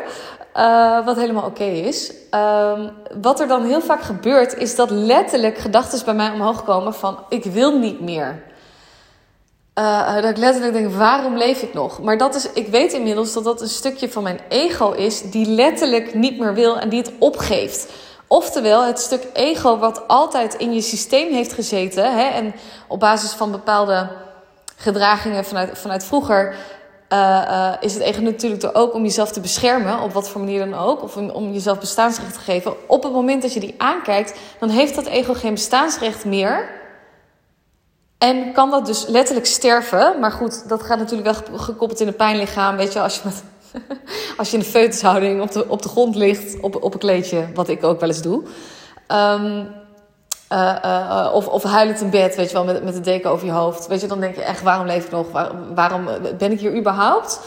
Uh, 0.57 1.06
wat 1.06 1.15
helemaal 1.15 1.45
oké 1.45 1.63
is. 1.63 2.13
Um, 2.31 2.92
wat 3.21 3.39
er 3.39 3.48
dan 3.48 3.65
heel 3.65 3.81
vaak 3.81 4.01
gebeurt, 4.01 4.57
is 4.57 4.75
dat 4.75 4.89
letterlijk 4.89 5.58
gedachten 5.58 6.05
bij 6.05 6.13
mij 6.13 6.31
omhoog 6.31 6.63
komen 6.63 6.93
van 6.93 7.20
ik 7.29 7.43
wil 7.43 7.77
niet 7.77 8.01
meer. 8.01 8.43
Uh, 9.79 10.15
dat 10.15 10.29
ik 10.29 10.38
letterlijk 10.38 10.74
denk, 10.74 10.93
waarom 10.93 11.38
leef 11.38 11.62
ik 11.62 11.74
nog? 11.74 12.01
Maar 12.01 12.17
dat 12.17 12.36
is, 12.36 12.51
ik 12.51 12.67
weet 12.67 12.93
inmiddels 12.93 13.34
dat 13.34 13.43
dat 13.43 13.62
een 13.62 13.67
stukje 13.67 14.10
van 14.10 14.24
mijn 14.24 14.39
ego 14.50 14.91
is, 14.91 15.22
die 15.22 15.48
letterlijk 15.48 16.13
niet 16.13 16.39
meer 16.39 16.53
wil 16.53 16.79
en 16.79 16.89
die 16.89 17.00
het 17.00 17.12
opgeeft. 17.20 17.91
Oftewel, 18.27 18.86
het 18.86 19.00
stuk 19.00 19.27
ego 19.34 19.77
wat 19.77 20.08
altijd 20.08 20.53
in 20.53 20.74
je 20.74 20.81
systeem 20.81 21.34
heeft 21.34 21.53
gezeten, 21.53 22.17
hè, 22.17 22.24
en 22.24 22.53
op 22.88 23.00
basis 23.00 23.31
van 23.31 23.51
bepaalde 23.51 24.08
gedragingen 24.75 25.46
vanuit, 25.46 25.77
vanuit 25.77 26.03
vroeger 26.03 26.55
uh, 27.13 27.74
is 27.80 27.94
het 27.94 28.03
ego 28.03 28.22
natuurlijk 28.22 28.63
er 28.63 28.75
ook 28.75 28.94
om 28.94 29.03
jezelf 29.03 29.32
te 29.32 29.39
beschermen, 29.39 30.01
op 30.01 30.13
wat 30.13 30.30
voor 30.30 30.41
manier 30.41 30.70
dan 30.70 30.80
ook, 30.80 31.03
of 31.03 31.18
om, 31.18 31.51
jezelf 31.51 31.80
bestaansrecht 31.80 32.34
te 32.34 32.39
geven. 32.39 32.89
Op 32.89 33.03
het 33.03 33.12
moment 33.12 33.41
dat 33.41 33.53
je 33.53 33.60
die 33.60 33.75
aankijkt, 33.77 34.39
dan 34.60 34.70
heeft 34.70 34.96
dat 34.96 35.06
ego 35.06 35.34
geen 35.34 35.53
bestaansrecht 35.53 36.25
meer. 36.25 36.70
En 38.18 38.53
kan 38.53 38.70
dat 38.70 38.86
dus 38.86 39.08
letterlijk 39.08 39.46
sterven. 39.46 40.20
Maar 40.20 40.32
goed, 40.32 40.70
dat 40.70 40.84
gaat 40.84 40.98
natuurlijk 40.98 41.48
wel 41.50 41.60
gekoppeld 41.60 42.00
in 42.00 42.08
het 42.08 42.18
pijnlichaam. 42.18 42.75
Weet 42.75 42.94
je, 42.94 43.01
als 43.01 43.22
je, 43.22 43.30
als 44.38 44.51
je 44.51 44.58
in 44.58 44.63
een 44.63 44.70
foetushouding 44.70 45.41
op 45.41 45.51
de, 45.51 45.70
op 45.70 45.82
de 45.82 45.89
grond 45.89 46.15
ligt, 46.15 46.60
op, 46.60 46.84
op 46.84 46.94
een 46.94 47.00
kleedje, 47.00 47.48
wat 47.53 47.70
ik 47.70 47.84
ook 47.84 48.00
wel 48.00 48.10
eens 48.10 48.22
doe. 48.22 48.44
Um, 49.08 49.68
uh, 50.51 50.75
uh, 50.86 51.29
of, 51.34 51.48
of 51.48 51.63
huilend 51.63 52.01
in 52.01 52.10
bed, 52.10 52.36
weet 52.36 52.48
je 52.48 52.53
wel, 52.53 52.63
met, 52.63 52.84
met 52.84 52.93
de 52.93 53.01
deken 53.01 53.29
over 53.29 53.46
je 53.46 53.51
hoofd. 53.51 53.88
Weet 53.88 54.01
je, 54.01 54.08
dan 54.08 54.20
denk 54.20 54.36
je 54.36 54.43
echt, 54.43 54.62
waarom 54.62 54.86
leef 54.86 55.05
ik 55.05 55.12
nog? 55.12 55.31
Waar, 55.31 55.51
waarom 55.75 56.10
ben 56.38 56.51
ik 56.51 56.60
hier 56.60 56.77
überhaupt? 56.77 57.39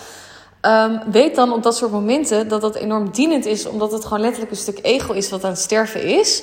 Um, 0.60 1.00
weet 1.10 1.34
dan 1.34 1.52
op 1.52 1.62
dat 1.62 1.76
soort 1.76 1.90
momenten 1.90 2.48
dat 2.48 2.60
dat 2.60 2.74
enorm 2.74 3.10
dienend 3.10 3.46
is, 3.46 3.66
omdat 3.66 3.92
het 3.92 4.04
gewoon 4.04 4.20
letterlijk 4.20 4.50
een 4.50 4.56
stuk 4.56 4.78
ego 4.82 5.12
is 5.12 5.30
wat 5.30 5.44
aan 5.44 5.50
het 5.50 5.58
sterven 5.58 6.02
is. 6.02 6.42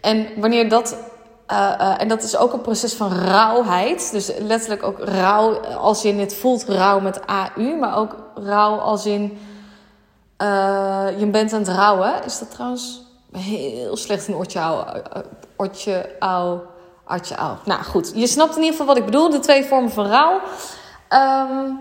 En 0.00 0.26
wanneer 0.36 0.68
dat, 0.68 0.96
en 1.98 2.08
dat 2.08 2.22
is 2.22 2.36
ook 2.36 2.52
een 2.52 2.60
proces 2.60 2.94
van 2.94 3.12
rauwheid, 3.12 4.08
dus 4.12 4.32
letterlijk 4.38 4.82
ook 4.82 4.98
rouw 4.98 5.60
als 5.60 6.04
in 6.04 6.20
het 6.20 6.34
voelt 6.34 6.64
rouw 6.64 7.00
met 7.00 7.20
AU, 7.26 7.76
maar 7.78 7.96
ook 7.96 8.16
rouw 8.34 8.76
als 8.76 9.06
in 9.06 9.38
je 11.18 11.28
bent 11.30 11.52
aan 11.52 11.60
het 11.60 11.68
rouwen. 11.68 12.12
Is 12.24 12.38
dat 12.38 12.50
trouwens 12.50 13.02
heel 13.32 13.96
slecht 13.96 14.28
in 14.28 14.34
oortje 14.34 14.60
Otje, 15.62 16.16
au, 16.18 16.60
atje, 17.04 17.34
au. 17.34 17.56
Nou 17.64 17.82
goed, 17.82 18.12
je 18.14 18.26
snapt 18.26 18.56
in 18.56 18.62
ieder 18.62 18.70
geval 18.70 18.86
wat 18.86 18.96
ik 18.96 19.04
bedoel. 19.04 19.30
De 19.30 19.38
twee 19.38 19.64
vormen 19.64 19.90
van 19.90 20.06
rouw. 20.06 20.40
Um, 21.08 21.78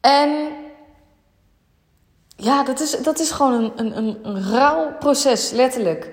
en 0.00 0.30
ja, 2.36 2.62
dat 2.62 2.80
is, 2.80 2.90
dat 3.02 3.18
is 3.18 3.30
gewoon 3.30 3.72
een, 3.76 3.96
een, 3.96 4.18
een, 4.22 4.50
rauw 4.50 4.92
proces, 4.98 5.50
letterlijk. 5.50 6.10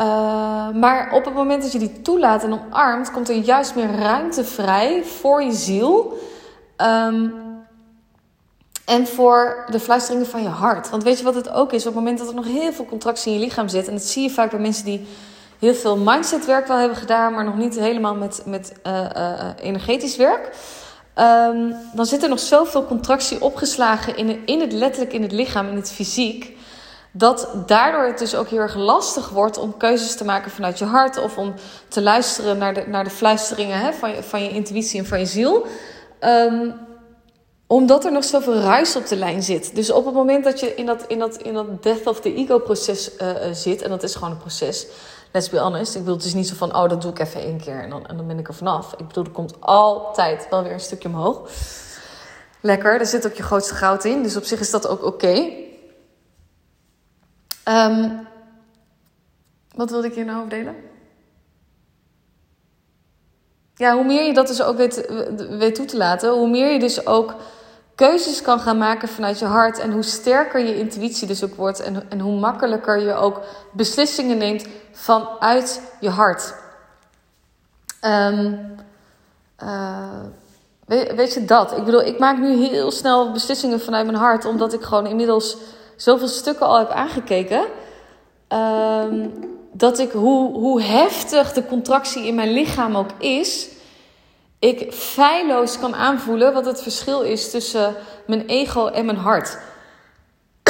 Uh, 0.00 0.68
maar 0.70 1.12
op 1.12 1.24
het 1.24 1.34
moment 1.34 1.62
dat 1.62 1.72
je 1.72 1.78
die 1.78 2.02
toelaat 2.02 2.42
en 2.42 2.52
omarmt, 2.52 3.10
komt 3.10 3.28
er 3.28 3.34
juist 3.34 3.74
meer 3.74 3.94
ruimte 3.94 4.44
vrij 4.44 5.04
voor 5.04 5.42
je 5.42 5.52
ziel. 5.52 6.18
Um, 6.76 7.43
en 8.84 9.06
voor 9.06 9.64
de 9.70 9.80
fluisteringen 9.80 10.26
van 10.26 10.42
je 10.42 10.48
hart. 10.48 10.90
Want 10.90 11.02
weet 11.02 11.18
je 11.18 11.24
wat 11.24 11.34
het 11.34 11.50
ook 11.50 11.72
is? 11.72 11.80
Op 11.80 11.86
het 11.86 11.94
moment 11.94 12.18
dat 12.18 12.28
er 12.28 12.34
nog 12.34 12.46
heel 12.46 12.72
veel 12.72 12.84
contractie 12.84 13.32
in 13.32 13.38
je 13.38 13.44
lichaam 13.44 13.68
zit. 13.68 13.88
En 13.88 13.94
dat 13.94 14.02
zie 14.02 14.22
je 14.22 14.30
vaak 14.30 14.50
bij 14.50 14.60
mensen 14.60 14.84
die 14.84 15.06
heel 15.58 15.74
veel 15.74 15.96
mindsetwerk 15.96 16.66
wel 16.66 16.76
hebben 16.76 16.96
gedaan. 16.96 17.32
Maar 17.32 17.44
nog 17.44 17.56
niet 17.56 17.78
helemaal 17.78 18.14
met, 18.14 18.42
met 18.46 18.72
uh, 18.86 19.00
uh, 19.16 19.48
energetisch 19.60 20.16
werk. 20.16 20.50
Um, 21.18 21.76
dan 21.94 22.06
zit 22.06 22.22
er 22.22 22.28
nog 22.28 22.38
zoveel 22.38 22.86
contractie 22.86 23.42
opgeslagen 23.42 24.16
in 24.16 24.46
in 24.46 24.60
het 24.60 24.72
letterlijk 24.72 25.12
in 25.12 25.22
het 25.22 25.32
lichaam, 25.32 25.68
in 25.68 25.76
het 25.76 25.92
fysiek. 25.92 26.56
Dat 27.12 27.48
daardoor 27.66 28.04
het 28.04 28.18
dus 28.18 28.34
ook 28.34 28.48
heel 28.48 28.58
erg 28.58 28.74
lastig 28.74 29.28
wordt 29.28 29.58
om 29.58 29.76
keuzes 29.76 30.16
te 30.16 30.24
maken 30.24 30.50
vanuit 30.50 30.78
je 30.78 30.84
hart. 30.84 31.22
Of 31.22 31.38
om 31.38 31.54
te 31.88 32.02
luisteren 32.02 32.58
naar 32.58 32.74
de, 32.74 32.84
naar 32.86 33.04
de 33.04 33.10
fluisteringen 33.10 33.78
hè, 33.78 33.92
van, 33.92 34.10
je, 34.10 34.22
van 34.22 34.42
je 34.42 34.50
intuïtie 34.50 34.98
en 34.98 35.06
van 35.06 35.18
je 35.18 35.26
ziel. 35.26 35.66
Um, 36.20 36.74
omdat 37.66 38.04
er 38.04 38.12
nog 38.12 38.24
zoveel 38.24 38.60
ruis 38.60 38.96
op 38.96 39.06
de 39.06 39.16
lijn 39.16 39.42
zit. 39.42 39.74
Dus 39.74 39.90
op 39.92 40.04
het 40.04 40.14
moment 40.14 40.44
dat 40.44 40.60
je 40.60 40.74
in 40.74 40.86
dat, 40.86 41.04
in 41.06 41.18
dat, 41.18 41.36
in 41.36 41.54
dat 41.54 41.82
death 41.82 42.06
of 42.06 42.20
the 42.20 42.34
ego 42.34 42.58
proces 42.58 43.10
uh, 43.18 43.52
zit, 43.52 43.82
en 43.82 43.90
dat 43.90 44.02
is 44.02 44.14
gewoon 44.14 44.30
een 44.30 44.38
proces, 44.38 44.86
let's 45.32 45.50
be 45.50 45.58
honest. 45.58 45.94
Ik 45.94 46.00
bedoel, 46.00 46.16
het 46.16 46.24
is 46.24 46.34
niet 46.34 46.48
zo 46.48 46.54
van, 46.54 46.76
oh, 46.76 46.88
dat 46.88 47.02
doe 47.02 47.10
ik 47.10 47.18
even 47.18 47.40
één 47.40 47.60
keer 47.60 47.82
en 47.82 47.90
dan, 47.90 48.06
en 48.06 48.16
dan 48.16 48.26
ben 48.26 48.38
ik 48.38 48.48
er 48.48 48.54
vanaf. 48.54 48.92
Ik 48.92 49.06
bedoel, 49.06 49.24
er 49.24 49.30
komt 49.30 49.60
altijd 49.60 50.46
wel 50.50 50.62
weer 50.62 50.72
een 50.72 50.80
stukje 50.80 51.08
omhoog. 51.08 51.50
Lekker, 52.60 52.98
daar 52.98 53.06
zit 53.06 53.26
ook 53.26 53.34
je 53.34 53.42
grootste 53.42 53.74
goud 53.74 54.04
in. 54.04 54.22
Dus 54.22 54.36
op 54.36 54.44
zich 54.44 54.60
is 54.60 54.70
dat 54.70 54.88
ook 54.88 55.04
oké. 55.04 55.50
Um, 57.68 58.26
wat 59.74 59.90
wilde 59.90 60.06
ik 60.06 60.14
hier 60.14 60.24
nou 60.24 60.38
over 60.38 60.50
delen? 60.50 60.74
Ja, 63.84 63.94
hoe 63.94 64.04
meer 64.04 64.24
je 64.24 64.34
dat 64.34 64.46
dus 64.46 64.62
ook 64.62 64.76
weet, 64.76 65.06
weet 65.48 65.74
toe 65.74 65.84
te 65.84 65.96
laten, 65.96 66.30
hoe 66.30 66.48
meer 66.48 66.72
je 66.72 66.78
dus 66.78 67.06
ook 67.06 67.34
keuzes 67.94 68.42
kan 68.42 68.60
gaan 68.60 68.78
maken 68.78 69.08
vanuit 69.08 69.38
je 69.38 69.44
hart. 69.44 69.78
En 69.78 69.92
hoe 69.92 70.02
sterker 70.02 70.60
je 70.60 70.78
intuïtie 70.78 71.26
dus 71.26 71.44
ook 71.44 71.54
wordt. 71.54 71.80
En, 71.80 72.10
en 72.10 72.20
hoe 72.20 72.38
makkelijker 72.38 73.00
je 73.00 73.14
ook 73.14 73.40
beslissingen 73.72 74.38
neemt 74.38 74.66
vanuit 74.92 75.80
je 76.00 76.08
hart. 76.08 76.54
Um, 78.04 78.76
uh, 79.62 80.08
weet, 80.86 81.34
je 81.34 81.44
dat? 81.44 81.76
Ik 81.76 81.84
bedoel, 81.84 82.02
ik 82.02 82.18
maak 82.18 82.38
nu 82.38 82.56
heel 82.56 82.90
snel 82.90 83.32
beslissingen 83.32 83.80
vanuit 83.80 84.06
mijn 84.06 84.18
hart. 84.18 84.44
Omdat 84.44 84.72
ik 84.72 84.82
gewoon 84.82 85.06
inmiddels 85.06 85.56
zoveel 85.96 86.28
stukken 86.28 86.66
al 86.66 86.78
heb 86.78 86.90
aangekeken. 86.90 87.64
Um, 88.48 89.32
dat 89.72 89.98
ik, 89.98 90.10
hoe, 90.10 90.52
hoe 90.52 90.82
heftig 90.82 91.52
de 91.52 91.66
contractie 91.66 92.26
in 92.26 92.34
mijn 92.34 92.52
lichaam 92.52 92.96
ook 92.96 93.10
is 93.18 93.72
ik 94.64 94.92
feilloos 94.92 95.78
kan 95.78 95.94
aanvoelen 95.94 96.52
wat 96.52 96.64
het 96.64 96.82
verschil 96.82 97.22
is 97.22 97.50
tussen 97.50 97.96
mijn 98.26 98.46
ego 98.46 98.86
en 98.86 99.04
mijn 99.04 99.16
hart. 99.16 99.58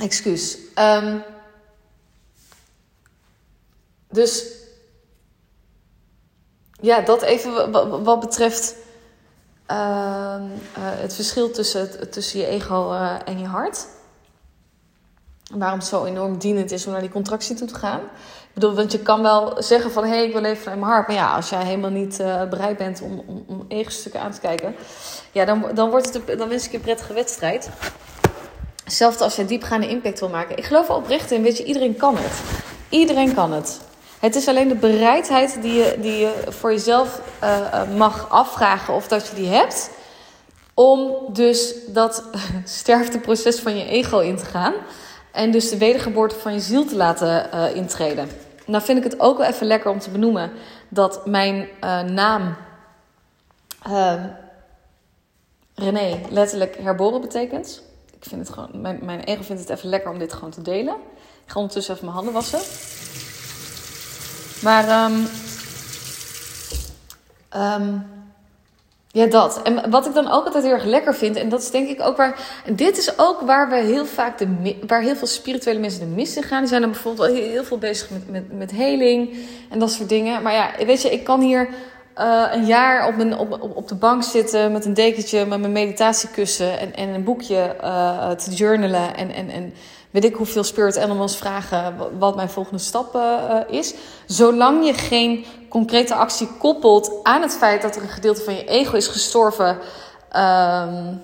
Excuus. 0.00 0.58
Um, 0.78 1.22
dus 4.10 4.44
ja, 6.80 7.00
dat 7.00 7.22
even 7.22 7.70
wat, 8.04 8.20
betreft 8.20 8.76
uh, 9.70 9.76
uh, 9.76 10.40
het 10.76 11.14
verschil 11.14 11.50
tussen, 11.50 12.10
tussen 12.10 12.38
je 12.38 12.46
ego 12.46 12.92
uh, 12.92 13.16
en 13.24 13.38
je 13.38 13.46
hart. 13.46 13.86
Waarom 15.54 15.78
het 15.78 15.88
zo 15.88 16.04
enorm 16.04 16.38
dienend 16.38 16.70
is 16.70 16.86
om 16.86 16.92
naar 16.92 17.00
die 17.00 17.10
contractie 17.10 17.56
toe 17.56 17.68
te 17.68 17.74
gaan. 17.74 18.00
Bedoel, 18.54 18.74
want 18.74 18.92
je 18.92 18.98
kan 18.98 19.22
wel 19.22 19.54
zeggen 19.58 19.90
van... 19.90 20.04
hé, 20.04 20.08
hey, 20.08 20.24
ik 20.24 20.32
wil 20.32 20.44
even 20.44 20.64
naar 20.66 20.78
mijn 20.78 20.92
hart. 20.92 21.06
Maar 21.06 21.16
ja, 21.16 21.34
als 21.34 21.48
jij 21.48 21.64
helemaal 21.64 21.90
niet 21.90 22.20
uh, 22.20 22.48
bereid 22.48 22.76
bent 22.76 23.02
om, 23.02 23.22
om, 23.26 23.44
om 23.48 23.66
stukken 23.86 24.20
aan 24.20 24.32
te 24.32 24.40
kijken... 24.40 24.74
ja, 25.32 25.44
dan, 25.44 25.66
dan, 25.74 25.90
wordt 25.90 26.14
het, 26.14 26.38
dan 26.38 26.48
wens 26.48 26.66
ik 26.66 26.72
een 26.72 26.80
prettige 26.80 27.12
wedstrijd. 27.12 27.68
Hetzelfde 28.84 29.24
als 29.24 29.36
je 29.36 29.44
diepgaande 29.44 29.88
impact 29.88 30.20
wil 30.20 30.28
maken. 30.28 30.56
Ik 30.56 30.64
geloof 30.64 30.90
oprecht 30.90 31.30
in, 31.30 31.42
weet 31.42 31.56
je, 31.56 31.64
iedereen 31.64 31.96
kan 31.96 32.16
het. 32.16 32.40
Iedereen 32.88 33.34
kan 33.34 33.52
het. 33.52 33.80
Het 34.18 34.34
is 34.34 34.48
alleen 34.48 34.68
de 34.68 34.74
bereidheid 34.74 35.62
die 35.62 35.72
je, 35.72 35.96
die 36.00 36.18
je 36.18 36.32
voor 36.48 36.70
jezelf 36.70 37.20
uh, 37.44 37.82
mag 37.96 38.30
afvragen 38.30 38.94
of 38.94 39.08
dat 39.08 39.26
je 39.26 39.34
die 39.34 39.48
hebt... 39.48 39.90
om 40.74 41.14
dus 41.32 41.74
dat 41.86 42.24
sterfteproces 42.64 43.60
van 43.60 43.76
je 43.76 43.84
ego 43.84 44.18
in 44.18 44.36
te 44.36 44.44
gaan... 44.44 44.74
En 45.32 45.50
dus 45.50 45.70
de 45.70 45.78
wedergeboorte 45.78 46.34
van 46.34 46.52
je 46.52 46.60
ziel 46.60 46.84
te 46.84 46.96
laten 46.96 47.48
uh, 47.54 47.76
intreden. 47.76 48.28
Nou 48.66 48.84
vind 48.84 48.98
ik 48.98 49.04
het 49.04 49.20
ook 49.20 49.38
wel 49.38 49.46
even 49.46 49.66
lekker 49.66 49.90
om 49.90 49.98
te 49.98 50.10
benoemen 50.10 50.50
dat 50.88 51.26
mijn 51.26 51.68
uh, 51.84 52.00
naam 52.02 52.56
uh, 53.88 54.24
René 55.74 56.20
letterlijk 56.30 56.76
herboren 56.76 57.20
betekent. 57.20 57.82
Ik 58.20 58.28
vind 58.28 58.40
het 58.40 58.54
gewoon, 58.54 58.80
mijn, 58.80 58.98
mijn 59.02 59.20
ego 59.20 59.42
vindt 59.42 59.60
het 59.60 59.70
even 59.70 59.88
lekker 59.88 60.10
om 60.10 60.18
dit 60.18 60.32
gewoon 60.32 60.50
te 60.50 60.62
delen. 60.62 60.94
Ik 61.44 61.50
ga 61.50 61.58
ondertussen 61.58 61.94
even 61.94 62.04
mijn 62.04 62.16
handen 62.16 62.34
wassen. 62.34 62.60
Maar 64.62 65.10
um, 65.10 65.26
ja, 69.12 69.26
dat. 69.26 69.62
En 69.62 69.90
wat 69.90 70.06
ik 70.06 70.14
dan 70.14 70.30
ook 70.30 70.44
altijd 70.44 70.64
heel 70.64 70.72
erg 70.72 70.84
lekker 70.84 71.14
vind, 71.14 71.36
en 71.36 71.48
dat 71.48 71.62
is 71.62 71.70
denk 71.70 71.88
ik 71.88 72.00
ook 72.00 72.16
waar. 72.16 72.62
Dit 72.72 72.98
is 72.98 73.18
ook 73.18 73.40
waar 73.40 73.68
we 73.68 73.76
heel 73.76 74.06
vaak 74.06 74.38
de, 74.38 74.76
waar 74.86 75.00
heel 75.00 75.16
veel 75.16 75.26
spirituele 75.26 75.80
mensen 75.80 76.00
de 76.00 76.06
mis 76.06 76.36
in 76.36 76.42
gaan. 76.42 76.60
Die 76.60 76.68
zijn 76.68 76.80
dan 76.80 76.90
bijvoorbeeld 76.90 77.32
heel, 77.32 77.64
veel 77.64 77.78
bezig 77.78 78.10
met, 78.10 78.30
met, 78.30 78.52
met 78.52 78.70
heling 78.70 79.36
en 79.70 79.78
dat 79.78 79.92
soort 79.92 80.08
dingen. 80.08 80.42
Maar 80.42 80.52
ja, 80.52 80.70
weet 80.86 81.02
je, 81.02 81.10
ik 81.10 81.24
kan 81.24 81.40
hier 81.40 81.68
uh, 82.18 82.44
een 82.52 82.66
jaar 82.66 83.06
op, 83.06 83.16
mijn, 83.16 83.38
op, 83.38 83.70
op, 83.74 83.88
de 83.88 83.94
bank 83.94 84.22
zitten 84.22 84.72
met 84.72 84.84
een 84.84 84.94
dekentje, 84.94 85.46
met 85.46 85.60
mijn 85.60 85.72
meditatiekussen 85.72 86.78
en, 86.78 86.94
en 86.94 87.08
een 87.08 87.24
boekje 87.24 87.76
uh, 87.82 88.30
te 88.30 88.50
journalen. 88.50 89.16
En, 89.16 89.34
en, 89.34 89.50
en 89.50 89.74
weet 90.12 90.24
ik 90.24 90.34
hoeveel 90.34 90.64
spirit 90.64 90.98
animals 90.98 91.36
vragen 91.36 91.94
wat 92.18 92.36
mijn 92.36 92.50
volgende 92.50 92.82
stap 92.82 93.14
uh, 93.14 93.56
is. 93.68 93.94
Zolang 94.26 94.86
je 94.86 94.94
geen 94.94 95.44
concrete 95.68 96.14
actie 96.14 96.48
koppelt 96.58 97.10
aan 97.22 97.42
het 97.42 97.56
feit 97.56 97.82
dat 97.82 97.96
er 97.96 98.02
een 98.02 98.08
gedeelte 98.08 98.42
van 98.42 98.54
je 98.54 98.64
ego 98.64 98.96
is 98.96 99.06
gestorven. 99.06 99.78
Um, 100.36 101.22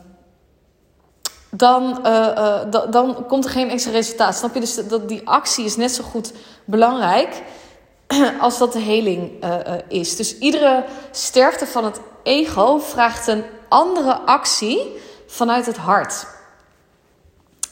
dan, 1.51 1.99
uh, 2.07 2.61
dan 2.91 3.27
komt 3.27 3.45
er 3.45 3.51
geen 3.51 3.71
extra 3.71 3.93
resultaat. 3.93 4.37
Snap 4.37 4.55
je? 4.55 4.61
Dus 4.61 4.75
dat 4.75 5.09
die 5.09 5.29
actie 5.29 5.65
is 5.65 5.77
net 5.77 5.93
zo 5.93 6.05
goed 6.05 6.33
belangrijk 6.65 7.43
als 8.41 8.59
dat 8.59 8.73
de 8.73 8.79
heling 8.79 9.45
is. 9.89 10.17
Dus 10.17 10.39
iedere 10.39 10.85
sterfte 11.11 11.67
van 11.67 11.85
het 11.85 12.01
ego 12.23 12.79
vraagt 12.79 13.27
een 13.27 13.45
andere 13.69 14.15
actie 14.15 14.97
vanuit 15.27 15.67
het 15.67 15.77
hart. 15.77 16.27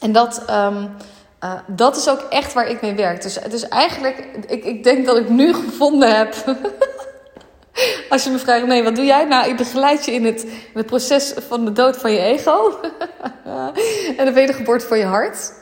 En 0.01 0.13
dat, 0.13 0.43
um, 0.51 0.97
uh, 1.45 1.53
dat 1.67 1.97
is 1.97 2.09
ook 2.09 2.21
echt 2.21 2.53
waar 2.53 2.69
ik 2.69 2.81
mee 2.81 2.95
werk. 2.95 3.23
Dus, 3.23 3.39
dus 3.51 3.69
eigenlijk, 3.69 4.25
ik, 4.47 4.65
ik 4.65 4.85
denk 4.85 5.07
dat 5.07 5.17
ik 5.17 5.29
nu 5.29 5.55
gevonden 5.65 6.17
heb. 6.17 6.35
Als 8.09 8.25
je 8.25 8.31
me 8.31 8.39
vraagt, 8.39 8.67
nee, 8.67 8.83
wat 8.83 8.97
doe 8.97 9.05
jij? 9.05 9.25
Nou, 9.25 9.49
ik 9.49 9.57
begeleid 9.57 10.05
je 10.05 10.13
in 10.13 10.25
het, 10.25 10.47
het 10.75 10.87
proces 10.87 11.35
van 11.49 11.65
de 11.65 11.73
dood 11.73 11.97
van 11.97 12.13
je 12.13 12.19
ego. 12.19 12.81
en 14.17 14.25
de 14.25 14.33
wedergeboorte 14.33 14.87
van 14.87 14.99
je 14.99 15.05
hart. 15.05 15.53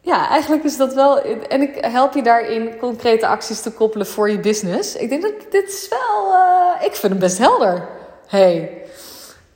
Ja, 0.00 0.28
eigenlijk 0.28 0.64
is 0.64 0.76
dat 0.76 0.94
wel. 0.94 1.20
En 1.48 1.62
ik 1.62 1.84
help 1.84 2.14
je 2.14 2.22
daarin 2.22 2.78
concrete 2.78 3.26
acties 3.26 3.60
te 3.60 3.70
koppelen 3.70 4.06
voor 4.06 4.30
je 4.30 4.40
business. 4.40 4.96
Ik 4.96 5.08
denk 5.08 5.22
dat 5.22 5.32
dit 5.50 5.68
is 5.68 5.88
wel. 5.88 6.32
Uh, 6.32 6.86
ik 6.86 6.94
vind 6.94 7.12
hem 7.12 7.18
best 7.18 7.38
helder. 7.38 7.88
Hey. 8.26 8.82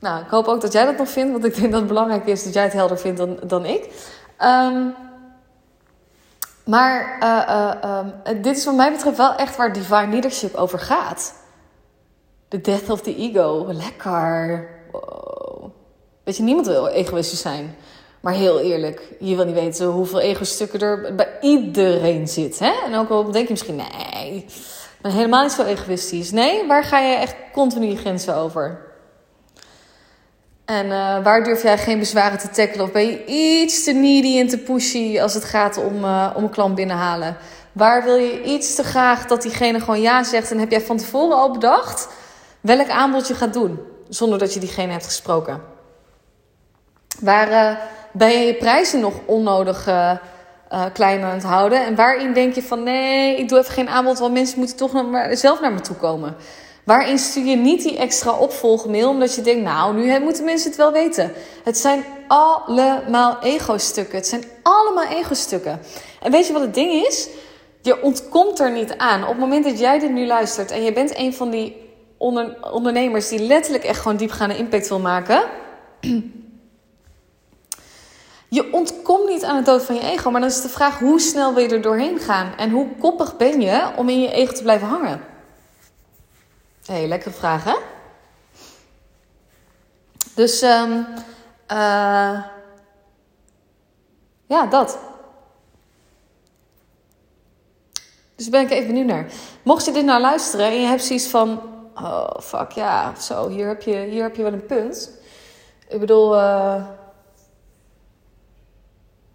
Nou, 0.07 0.21
ik 0.21 0.29
hoop 0.29 0.47
ook 0.47 0.61
dat 0.61 0.73
jij 0.73 0.85
dat 0.85 0.97
nog 0.97 1.09
vindt, 1.09 1.31
want 1.31 1.45
ik 1.45 1.55
denk 1.55 1.71
dat 1.71 1.79
het 1.79 1.89
belangrijk 1.89 2.25
is 2.25 2.43
dat 2.43 2.53
jij 2.53 2.63
het 2.63 2.73
helder 2.73 2.97
vindt 2.97 3.17
dan, 3.17 3.39
dan 3.43 3.65
ik. 3.65 3.83
Um, 4.41 4.95
maar 6.65 7.17
uh, 7.19 7.43
uh, 7.83 8.33
um, 8.35 8.41
dit 8.41 8.57
is 8.57 8.65
wat 8.65 8.75
mij 8.75 8.91
betreft 8.91 9.17
wel 9.17 9.35
echt 9.35 9.55
waar 9.55 9.73
divine 9.73 10.07
leadership 10.07 10.55
over 10.55 10.79
gaat. 10.79 11.33
The 12.47 12.61
death 12.61 12.89
of 12.89 13.01
the 13.01 13.15
ego. 13.15 13.67
Lekker. 13.71 14.69
Weet 16.23 16.37
je, 16.37 16.43
niemand 16.43 16.67
wil 16.67 16.87
egoïstisch 16.87 17.41
zijn. 17.41 17.75
Maar 18.19 18.33
heel 18.33 18.59
eerlijk, 18.59 19.15
je 19.19 19.35
wil 19.35 19.45
niet 19.45 19.55
weten 19.55 19.85
hoeveel 19.85 20.19
ego-stukken 20.19 20.79
er 20.79 21.15
bij 21.15 21.29
iedereen 21.41 22.27
zit. 22.27 22.59
Hè? 22.59 22.73
En 22.85 22.95
ook 22.95 23.09
al 23.09 23.31
denk 23.31 23.45
je 23.45 23.51
misschien, 23.51 23.75
nee, 23.75 24.45
ben 25.01 25.11
helemaal 25.11 25.43
niet 25.43 25.51
zo 25.51 25.63
egoïstisch. 25.63 26.31
Nee, 26.31 26.67
waar 26.67 26.83
ga 26.83 26.99
je 26.99 27.15
echt 27.15 27.35
continu 27.51 27.85
je 27.85 27.97
grenzen 27.97 28.35
over? 28.35 28.86
En 30.67 30.85
uh, 30.85 31.23
waar 31.23 31.43
durf 31.43 31.63
jij 31.63 31.77
geen 31.77 31.99
bezwaren 31.99 32.37
te 32.37 32.49
tackelen? 32.49 32.85
Of 32.85 32.91
ben 32.91 33.05
je 33.05 33.25
iets 33.25 33.83
te 33.83 33.91
needy 33.91 34.39
en 34.39 34.47
te 34.47 34.57
pushy 34.57 35.19
als 35.21 35.33
het 35.33 35.43
gaat 35.43 35.77
om, 35.77 36.03
uh, 36.03 36.31
om 36.35 36.43
een 36.43 36.49
klant 36.49 36.75
binnenhalen? 36.75 37.37
Waar 37.71 38.03
wil 38.03 38.15
je 38.15 38.43
iets 38.43 38.75
te 38.75 38.83
graag 38.83 39.25
dat 39.25 39.41
diegene 39.41 39.79
gewoon 39.79 40.01
ja 40.01 40.23
zegt? 40.23 40.51
En 40.51 40.59
heb 40.59 40.71
jij 40.71 40.81
van 40.81 40.97
tevoren 40.97 41.37
al 41.37 41.51
bedacht 41.51 42.07
welk 42.61 42.89
aanbod 42.89 43.27
je 43.27 43.35
gaat 43.35 43.53
doen? 43.53 43.79
Zonder 44.09 44.39
dat 44.39 44.53
je 44.53 44.59
diegene 44.59 44.91
hebt 44.91 45.05
gesproken. 45.05 45.61
Waar 47.19 47.51
uh, 47.51 47.79
ben 48.11 48.29
je 48.29 48.45
je 48.45 48.55
prijzen 48.55 48.99
nog 48.99 49.13
onnodig 49.25 49.89
klein 50.93 51.23
aan 51.23 51.33
het 51.33 51.43
houden? 51.43 51.85
En 51.85 51.95
waarin 51.95 52.33
denk 52.33 52.53
je 52.53 52.63
van 52.63 52.83
nee, 52.83 53.37
ik 53.37 53.49
doe 53.49 53.59
even 53.59 53.73
geen 53.73 53.89
aanbod, 53.89 54.19
want 54.19 54.33
mensen 54.33 54.59
moeten 54.59 54.77
toch 54.77 54.91
zelf 55.31 55.61
naar 55.61 55.73
me 55.73 55.81
toe 55.81 55.95
komen. 55.95 56.35
Waarin 56.87 57.19
stuur 57.19 57.45
je 57.45 57.55
niet 57.55 57.83
die 57.83 57.97
extra 57.97 58.31
opvolgmail 58.31 59.09
omdat 59.09 59.35
je 59.35 59.41
denkt, 59.41 59.63
nou, 59.63 59.95
nu 59.95 60.19
moeten 60.19 60.43
mensen 60.43 60.67
het 60.69 60.77
wel 60.77 60.91
weten. 60.91 61.33
Het 61.63 61.77
zijn 61.77 62.03
allemaal 62.27 63.37
ego-stukken. 63.41 64.17
Het 64.17 64.27
zijn 64.27 64.43
allemaal 64.63 65.03
ego-stukken. 65.03 65.79
En 66.21 66.31
weet 66.31 66.47
je 66.47 66.53
wat 66.53 66.61
het 66.61 66.73
ding 66.73 67.05
is? 67.05 67.29
Je 67.81 68.01
ontkomt 68.01 68.59
er 68.59 68.71
niet 68.71 68.97
aan. 68.97 69.21
Op 69.21 69.27
het 69.27 69.37
moment 69.37 69.63
dat 69.63 69.79
jij 69.79 69.99
dit 69.99 70.11
nu 70.11 70.25
luistert 70.25 70.71
en 70.71 70.83
je 70.83 70.93
bent 70.93 71.17
een 71.17 71.33
van 71.33 71.49
die 71.49 71.75
onder, 72.17 72.71
ondernemers 72.71 73.29
die 73.29 73.39
letterlijk 73.39 73.83
echt 73.83 73.99
gewoon 73.99 74.17
diepgaande 74.17 74.57
impact 74.57 74.87
wil 74.87 74.99
maken. 74.99 75.43
Je 78.49 78.73
ontkomt 78.73 79.29
niet 79.29 79.43
aan 79.43 79.55
het 79.55 79.65
dood 79.65 79.83
van 79.83 79.95
je 79.95 80.01
ego, 80.01 80.31
maar 80.31 80.41
dan 80.41 80.49
is 80.49 80.61
de 80.61 80.69
vraag 80.69 80.99
hoe 80.99 81.19
snel 81.19 81.53
wil 81.53 81.63
je 81.63 81.69
er 81.69 81.81
doorheen 81.81 82.19
gaan 82.19 82.53
en 82.57 82.69
hoe 82.69 82.87
koppig 82.99 83.37
ben 83.37 83.61
je 83.61 83.87
om 83.95 84.09
in 84.09 84.21
je 84.21 84.31
ego 84.31 84.53
te 84.53 84.61
blijven 84.61 84.87
hangen? 84.87 85.36
Hé, 86.87 86.93
hey, 86.93 87.07
lekkere 87.07 87.33
vraag 87.33 87.63
hè? 87.63 87.75
Dus 90.35 90.61
um, 90.61 91.07
ja, 94.47 94.65
dat. 94.69 94.99
Dus 98.35 98.49
ben 98.49 98.61
ik 98.61 98.69
even 98.69 98.87
benieuwd 98.87 99.07
naar. 99.07 99.31
Mocht 99.63 99.85
je 99.85 99.91
dit 99.91 100.05
nou 100.05 100.21
luisteren 100.21 100.65
en 100.65 100.81
je 100.81 100.87
hebt 100.87 101.03
zoiets 101.03 101.27
van... 101.27 101.61
Oh, 101.95 102.39
fuck 102.39 102.71
ja, 102.71 103.15
zo, 103.15 103.47
hier 103.49 103.67
heb 103.67 103.81
je, 103.81 103.95
hier 103.95 104.23
heb 104.23 104.35
je 104.35 104.43
wel 104.43 104.53
een 104.53 104.65
punt. 104.65 105.11
Ik 105.87 105.99
bedoel... 105.99 106.35
Uh, 106.35 106.85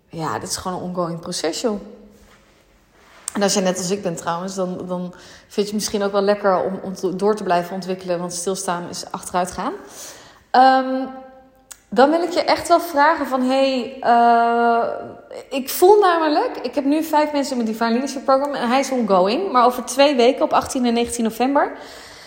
ja, 0.09 0.39
dit 0.39 0.49
is 0.49 0.57
gewoon 0.57 0.79
een 0.79 0.85
ongoing 0.89 1.21
proces, 1.21 1.61
joh. 1.61 1.81
En 3.33 3.43
als 3.43 3.55
je 3.55 3.61
net 3.61 3.79
als 3.79 3.91
ik 3.91 4.03
bent 4.03 4.17
trouwens, 4.17 4.55
dan, 4.55 4.87
dan 4.87 5.15
vind 5.49 5.55
je 5.55 5.62
het 5.62 5.73
misschien 5.73 6.03
ook 6.03 6.12
wel 6.12 6.23
lekker 6.23 6.62
om, 6.65 6.81
om 6.83 7.17
door 7.17 7.37
te 7.37 7.43
blijven 7.43 7.75
ontwikkelen. 7.75 8.19
Want 8.19 8.33
stilstaan 8.33 8.89
is 8.89 9.05
achteruit 9.11 9.51
gaan. 9.51 9.73
Um, 10.53 11.09
dan 11.95 12.11
wil 12.11 12.23
ik 12.23 12.31
je 12.31 12.43
echt 12.43 12.69
wel 12.69 12.81
vragen 12.81 13.27
van... 13.27 13.43
Hey, 13.43 13.97
uh, 14.03 14.85
ik 15.51 15.71
voel 15.71 15.99
namelijk... 15.99 16.57
Ik 16.62 16.75
heb 16.75 16.85
nu 16.85 17.03
vijf 17.03 17.33
mensen 17.33 17.57
in 17.57 17.62
mijn 17.62 17.73
Divine 17.73 17.91
Leadership 17.91 18.25
Program 18.25 18.55
en 18.55 18.69
hij 18.69 18.81
is 18.81 18.91
ongoing. 18.91 19.53
Maar 19.53 19.65
over 19.65 19.85
twee 19.85 20.17
weken, 20.17 20.43
op 20.43 20.53
18 20.53 20.87
en 20.87 20.95
19 20.95 21.25
november... 21.25 21.73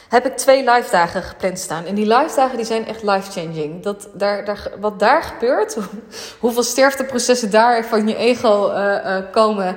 heb 0.10 0.26
ik 0.26 0.38
twee 0.38 0.70
live 0.70 0.92
dagen 0.92 1.24
gepland 1.24 1.60
staan. 1.60 1.86
En 1.86 1.96
die 1.96 2.08
live 2.08 2.36
dagen 2.36 2.58
die 2.58 2.66
zijn 2.66 2.88
echt 2.88 3.04
life-changing. 3.04 3.84
Dat, 3.84 4.08
daar, 4.14 4.46
daar, 4.46 4.72
wat 4.80 5.00
daar 5.00 5.24
gebeurt, 5.24 5.78
hoeveel 6.40 6.64
sterfteprocessen 6.64 7.52
daar 7.52 7.86
van 7.86 8.08
je 8.08 8.16
ego 8.16 8.70
uh, 8.70 8.76
uh, 8.76 9.18
komen... 9.32 9.76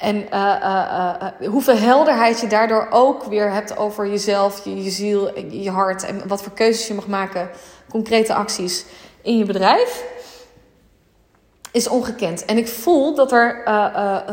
En 0.00 0.16
uh, 0.16 0.30
uh, 0.32 1.14
uh, 1.40 1.48
hoeveel 1.48 1.76
helderheid 1.76 2.40
je 2.40 2.46
daardoor 2.46 2.86
ook 2.90 3.24
weer 3.24 3.52
hebt 3.52 3.76
over 3.76 4.08
jezelf, 4.08 4.64
je, 4.64 4.82
je 4.82 4.90
ziel, 4.90 5.38
je 5.50 5.70
hart 5.70 6.04
en 6.04 6.28
wat 6.28 6.42
voor 6.42 6.52
keuzes 6.52 6.86
je 6.86 6.94
mag 6.94 7.06
maken, 7.06 7.50
concrete 7.88 8.34
acties 8.34 8.84
in 9.22 9.38
je 9.38 9.44
bedrijf 9.44 10.04
is 11.72 11.88
ongekend. 11.88 12.44
En 12.44 12.58
ik 12.58 12.68
voel 12.68 13.14
dat 13.14 13.32
er 13.32 13.62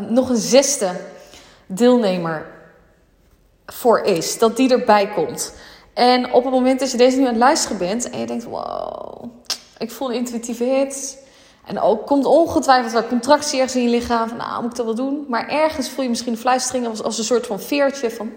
nog 0.10 0.30
een 0.30 0.38
zesde 0.38 0.92
deelnemer 1.66 2.46
voor 3.66 4.00
is. 4.00 4.38
Dat 4.38 4.58
die 4.58 4.72
erbij 4.72 5.08
komt. 5.08 5.54
En 5.94 6.34
op 6.34 6.44
het 6.44 6.54
moment 6.54 6.80
dat 6.80 6.92
je 6.92 6.98
deze 6.98 7.18
nu 7.18 7.24
aan 7.24 7.30
het 7.30 7.38
luisteren 7.38 7.78
bent 7.78 8.10
en 8.10 8.20
je 8.20 8.26
denkt: 8.26 8.44
wow, 8.44 9.24
ik 9.78 9.92
voel 9.92 10.12
intuïtieve 10.12 10.64
hit. 10.64 11.26
En 11.68 11.80
ook 11.80 12.06
komt 12.06 12.26
ongetwijfeld 12.26 12.94
wel 12.94 13.08
contractie 13.08 13.60
ergens 13.60 13.76
in 13.76 13.84
je 13.84 13.90
lichaam. 13.90 14.28
Van 14.28 14.38
nou, 14.38 14.62
moet 14.62 14.72
ik 14.72 14.78
dat 14.78 14.86
wel 14.86 14.96
doen? 14.96 15.26
Maar 15.28 15.48
ergens 15.48 15.90
voel 15.90 16.04
je 16.04 16.10
misschien 16.10 16.32
een 16.32 16.40
fluistering 16.40 16.88
als, 16.88 17.04
als 17.04 17.18
een 17.18 17.24
soort 17.24 17.48
van 17.48 17.60
veertje. 17.60 18.12
Van 18.12 18.32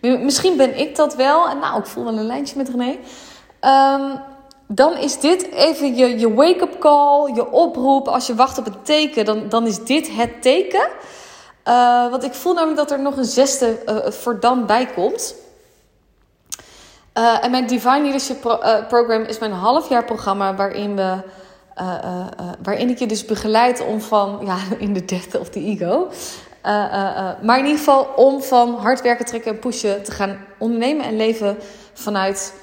hm, 0.00 0.24
misschien 0.24 0.56
ben 0.56 0.78
ik 0.78 0.96
dat 0.96 1.14
wel. 1.14 1.48
En 1.48 1.58
nou, 1.58 1.78
ik 1.78 1.86
voel 1.86 2.04
wel 2.04 2.18
een 2.18 2.26
lijntje 2.26 2.56
met 2.56 2.68
René. 2.68 2.96
Um, 3.60 4.20
dan 4.66 4.96
is 4.96 5.20
dit 5.20 5.50
even 5.50 5.96
je, 5.96 6.18
je 6.18 6.34
wake-up 6.34 6.78
call, 6.78 7.34
je 7.34 7.50
oproep. 7.50 8.08
Als 8.08 8.26
je 8.26 8.34
wacht 8.34 8.58
op 8.58 8.66
een 8.66 8.82
teken, 8.82 9.24
dan, 9.24 9.48
dan 9.48 9.66
is 9.66 9.84
dit 9.84 10.10
het 10.14 10.42
teken. 10.42 10.88
Uh, 11.68 12.10
want 12.10 12.24
ik 12.24 12.34
voel 12.34 12.54
namelijk 12.54 12.78
dat 12.78 12.90
er 12.90 13.00
nog 13.00 13.16
een 13.16 13.24
zesde 13.24 13.78
uh, 13.86 14.10
voor 14.10 14.40
dan 14.40 14.66
bij 14.66 14.86
komt. 14.86 15.34
Uh, 17.18 17.44
en 17.44 17.50
mijn 17.50 17.66
Divine 17.66 18.02
Leadership 18.02 18.40
Pro 18.40 18.58
Program 18.88 19.22
is 19.22 19.38
mijn 19.38 19.52
halfjaarprogramma 19.52 20.54
waarin 20.54 20.96
we. 20.96 21.18
Waarin 22.62 22.88
ik 22.88 22.98
je 22.98 23.06
dus 23.06 23.24
begeleid 23.24 23.86
om 23.86 24.00
van, 24.00 24.40
ja, 24.44 24.56
in 24.78 24.92
de 24.92 25.04
death 25.04 25.38
of 25.38 25.48
the 25.48 25.60
ego. 25.64 26.08
maar 27.42 27.58
in 27.58 27.64
ieder 27.64 27.78
geval 27.78 28.08
om 28.16 28.42
van 28.42 28.74
hard 28.74 29.02
werken, 29.02 29.24
trekken 29.24 29.52
en 29.52 29.58
pushen 29.58 30.02
te 30.02 30.12
gaan 30.12 30.38
ondernemen 30.58 31.04
en 31.04 31.16
leven 31.16 31.56
vanuit 31.92 32.54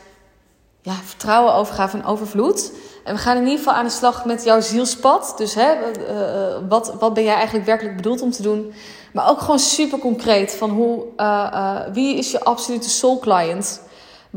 ja, 0.82 0.94
vertrouwen, 0.94 1.54
overgave 1.54 1.98
en 1.98 2.06
overvloed. 2.06 2.72
En 3.04 3.14
we 3.14 3.20
gaan 3.20 3.38
in 3.38 3.44
ieder 3.44 3.58
geval 3.58 3.74
aan 3.74 3.86
de 3.86 3.92
slag 3.92 4.26
met 4.26 4.44
jouw 4.44 4.62
zielspad. 4.62 5.34
Dus 5.38 5.56
hè, 5.56 5.76
wat, 6.68 6.94
wat 7.00 7.14
ben 7.14 7.24
jij 7.24 7.36
eigenlijk 7.36 7.66
werkelijk 7.66 7.96
bedoeld 7.96 8.22
om 8.22 8.32
te 8.32 8.42
doen? 8.42 8.74
Maar 9.14 9.30
ook 9.30 9.40
gewoon 9.40 9.60
super 9.60 10.00
concreet 10.00 10.56
van 10.56 10.70
hoe, 10.70 11.04
wie 11.94 12.18
is 12.18 12.32
je 12.32 12.44
absolute 12.44 12.90
soul 12.90 13.20
client? 13.20 13.82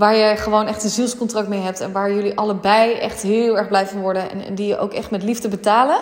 Waar 0.01 0.17
je 0.17 0.37
gewoon 0.37 0.67
echt 0.67 0.85
een 0.85 0.91
zielscontract 0.91 1.49
mee 1.49 1.61
hebt. 1.61 1.81
En 1.81 1.93
waar 1.93 2.13
jullie 2.13 2.39
allebei 2.39 2.93
echt 2.93 3.23
heel 3.23 3.59
erg 3.59 3.69
blij 3.69 3.87
van 3.87 4.01
worden. 4.01 4.31
En, 4.31 4.55
die 4.55 4.67
je 4.67 4.79
ook 4.79 4.93
echt 4.93 5.11
met 5.11 5.23
liefde 5.23 5.49
betalen. 5.49 6.01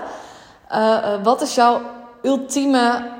wat 1.23 1.43
is 1.43 1.55
jouw 1.55 1.81
ultieme 2.23 3.17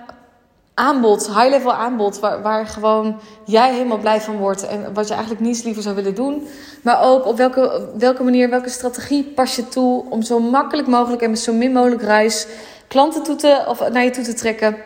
aanbod, 0.75 1.27
high-level 1.27 1.73
aanbod, 1.73 2.19
waar, 2.19 2.43
waar 2.43 2.67
gewoon 2.67 3.21
jij 3.45 3.73
helemaal 3.73 3.99
blij 3.99 4.21
van 4.21 4.37
wordt 4.37 4.67
en 4.67 4.95
wat 4.95 5.09
je 5.09 5.15
eigenlijk 5.15 5.45
niets 5.45 5.63
liever 5.63 5.83
zou 5.83 5.95
willen 5.95 6.15
doen. 6.15 6.49
Maar 6.83 7.03
ook 7.03 7.27
op 7.27 7.37
welke, 7.37 7.89
welke 7.99 8.23
manier, 8.23 8.51
welke 8.51 8.69
strategie 8.69 9.25
pas 9.25 9.57
je 9.57 9.69
toe 9.69 10.05
om 10.11 10.23
zo 10.23 10.41
makkelijk 10.41 10.89
mogelijk 10.89 11.23
en 11.23 11.31
met 11.31 11.39
zo 11.39 11.53
min 11.53 11.73
mogelijk 11.73 12.03
ruis 12.03 12.47
klanten 12.89 13.23
toe 13.23 13.37
te, 13.37 13.65
of 13.69 13.89
naar 13.89 14.05
je 14.05 14.11
toe 14.11 14.25
te 14.25 14.35
trekken. 14.35 14.77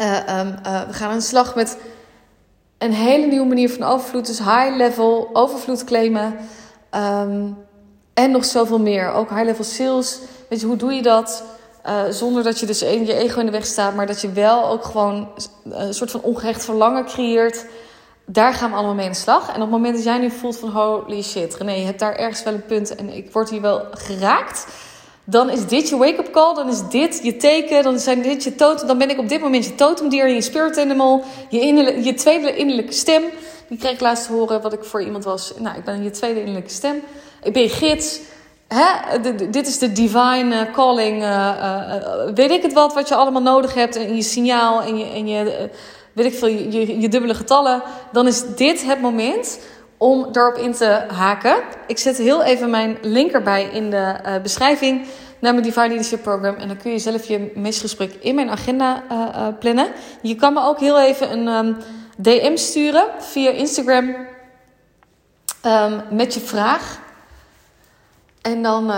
Um, 0.00 0.54
uh, 0.66 0.82
we 0.86 0.92
gaan 0.92 1.10
aan 1.10 1.18
de 1.18 1.24
slag 1.24 1.54
met 1.54 1.76
een 2.84 2.92
hele 2.92 3.26
nieuwe 3.26 3.46
manier 3.46 3.70
van 3.70 3.82
overvloed, 3.82 4.26
dus 4.26 4.38
high-level 4.38 5.30
overvloed 5.32 5.84
claimen. 5.84 6.36
Um, 6.94 7.56
en 8.14 8.30
nog 8.30 8.44
zoveel 8.44 8.78
meer. 8.78 9.12
Ook 9.12 9.28
high-level 9.30 9.64
sales. 9.64 10.18
Weet 10.48 10.60
je, 10.60 10.66
hoe 10.66 10.76
doe 10.76 10.92
je 10.92 11.02
dat? 11.02 11.44
Uh, 11.86 12.02
zonder 12.10 12.42
dat 12.42 12.60
je 12.60 12.66
dus 12.66 12.78
je 12.78 13.14
ego 13.14 13.40
in 13.40 13.46
de 13.46 13.52
weg 13.52 13.66
staat, 13.66 13.94
maar 13.94 14.06
dat 14.06 14.20
je 14.20 14.32
wel 14.32 14.68
ook 14.68 14.84
gewoon 14.84 15.28
een 15.64 15.94
soort 15.94 16.10
van 16.10 16.22
ongehecht 16.22 16.64
verlangen 16.64 17.04
creëert. 17.04 17.66
Daar 18.26 18.54
gaan 18.54 18.70
we 18.70 18.76
allemaal 18.76 18.94
mee 18.94 19.06
in 19.06 19.12
de 19.12 19.18
slag. 19.18 19.48
En 19.48 19.54
op 19.54 19.60
het 19.60 19.70
moment 19.70 19.94
dat 19.94 20.04
jij 20.04 20.18
nu 20.18 20.30
voelt 20.30 20.58
van 20.58 20.68
holy 20.68 21.22
shit, 21.22 21.54
René, 21.54 21.72
je 21.72 21.84
hebt 21.84 21.98
daar 21.98 22.14
ergens 22.14 22.42
wel 22.42 22.54
een 22.54 22.66
punt 22.66 22.94
en 22.94 23.08
ik 23.08 23.32
word 23.32 23.50
hier 23.50 23.60
wel 23.60 23.84
geraakt. 23.90 24.66
Dan 25.24 25.50
is 25.50 25.66
dit 25.66 25.88
je 25.88 25.96
wake-up 25.96 26.30
call, 26.32 26.54
dan 26.54 26.68
is 26.68 26.88
dit 26.90 27.20
je 27.22 27.36
teken, 27.36 27.82
dan, 27.82 27.98
zijn 27.98 28.22
dit 28.22 28.44
je 28.44 28.54
totem, 28.54 28.86
dan 28.86 28.98
ben 28.98 29.10
ik 29.10 29.18
op 29.18 29.28
dit 29.28 29.40
moment 29.40 29.64
je 29.64 29.74
totemdier, 29.74 30.28
je 30.28 30.40
spirit 30.40 30.78
animal, 30.78 31.24
je, 31.48 32.02
je 32.02 32.14
tweede 32.14 32.56
innerlijke 32.56 32.92
stem. 32.92 33.22
Die 33.68 33.78
kreeg 33.78 33.92
ik 33.92 34.00
laatst 34.00 34.26
horen 34.26 34.60
wat 34.60 34.72
ik 34.72 34.84
voor 34.84 35.02
iemand 35.02 35.24
was. 35.24 35.52
Nou, 35.58 35.76
ik 35.76 35.84
ben 35.84 36.02
je 36.02 36.10
tweede 36.10 36.38
innerlijke 36.38 36.70
stem. 36.70 37.02
Ik 37.42 37.52
ben 37.52 37.62
je 37.62 37.68
gids 37.68 38.20
hè, 38.72 39.20
dit 39.50 39.66
is 39.66 39.78
de 39.78 39.92
divine 39.92 40.54
eh, 40.54 40.72
calling. 40.72 41.22
Uh, 41.22 41.28
uh, 41.28 42.34
weet 42.34 42.50
ik 42.50 42.62
het 42.62 42.72
wat, 42.72 42.94
wat 42.94 43.08
je 43.08 43.14
allemaal 43.14 43.42
nodig 43.42 43.74
hebt. 43.74 43.96
En 43.96 44.16
je 44.16 44.22
signaal 44.22 44.82
en 44.82 44.98
je, 44.98 45.04
en 45.04 45.26
je 45.28 45.70
weet 46.12 46.26
ik 46.26 46.34
veel, 46.34 46.48
je, 46.48 47.00
je, 47.00 47.08
dubbele 47.08 47.34
getallen. 47.34 47.82
Dan 48.12 48.26
is 48.26 48.42
dit 48.56 48.84
het 48.84 49.00
moment 49.00 49.58
om 50.02 50.32
daarop 50.32 50.56
in 50.56 50.72
te 50.72 51.04
haken. 51.08 51.56
Ik 51.86 51.98
zet 51.98 52.16
heel 52.16 52.42
even 52.42 52.70
mijn 52.70 52.98
link 53.02 53.30
erbij 53.30 53.64
in 53.64 53.90
de 53.90 54.38
beschrijving 54.42 55.06
naar 55.38 55.52
mijn 55.52 55.64
Divine 55.64 55.86
Leadership 55.86 56.22
Program. 56.22 56.54
En 56.54 56.68
dan 56.68 56.76
kun 56.76 56.92
je 56.92 56.98
zelf 56.98 57.28
je 57.28 57.52
misgesprek 57.54 58.12
in 58.12 58.34
mijn 58.34 58.50
agenda 58.50 59.02
plannen. 59.58 59.92
Je 60.22 60.34
kan 60.34 60.52
me 60.52 60.60
ook 60.64 60.80
heel 60.80 61.00
even 61.00 61.46
een 61.46 61.76
DM 62.16 62.56
sturen 62.56 63.08
via 63.18 63.50
Instagram 63.50 64.16
um, 65.66 66.02
met 66.10 66.34
je 66.34 66.40
vraag. 66.40 67.00
En 68.40 68.62
dan 68.62 68.92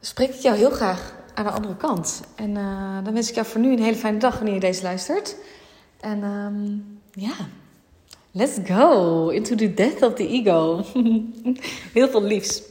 spreek 0.00 0.34
ik 0.34 0.40
jou 0.40 0.56
heel 0.56 0.70
graag 0.70 1.14
aan 1.34 1.44
de 1.44 1.50
andere 1.50 1.76
kant. 1.76 2.20
En 2.36 2.54
dan 3.04 3.14
wens 3.14 3.28
ik 3.28 3.34
jou 3.34 3.46
voor 3.46 3.60
nu 3.60 3.72
een 3.72 3.82
hele 3.82 3.96
fijne 3.96 4.18
dag 4.18 4.34
wanneer 4.34 4.54
je 4.54 4.60
deze 4.60 4.82
luistert. 4.82 5.36
En 6.00 6.22
um, 6.22 7.00
ja, 7.12 7.34
let's 8.34 8.58
go 8.60 9.30
into 9.30 9.56
the 9.56 9.68
death 9.68 10.02
of 10.02 10.16
the 10.16 10.24
ego. 10.24 10.82
heel 11.94 12.08
veel 12.08 12.22
liefs. 12.22 12.69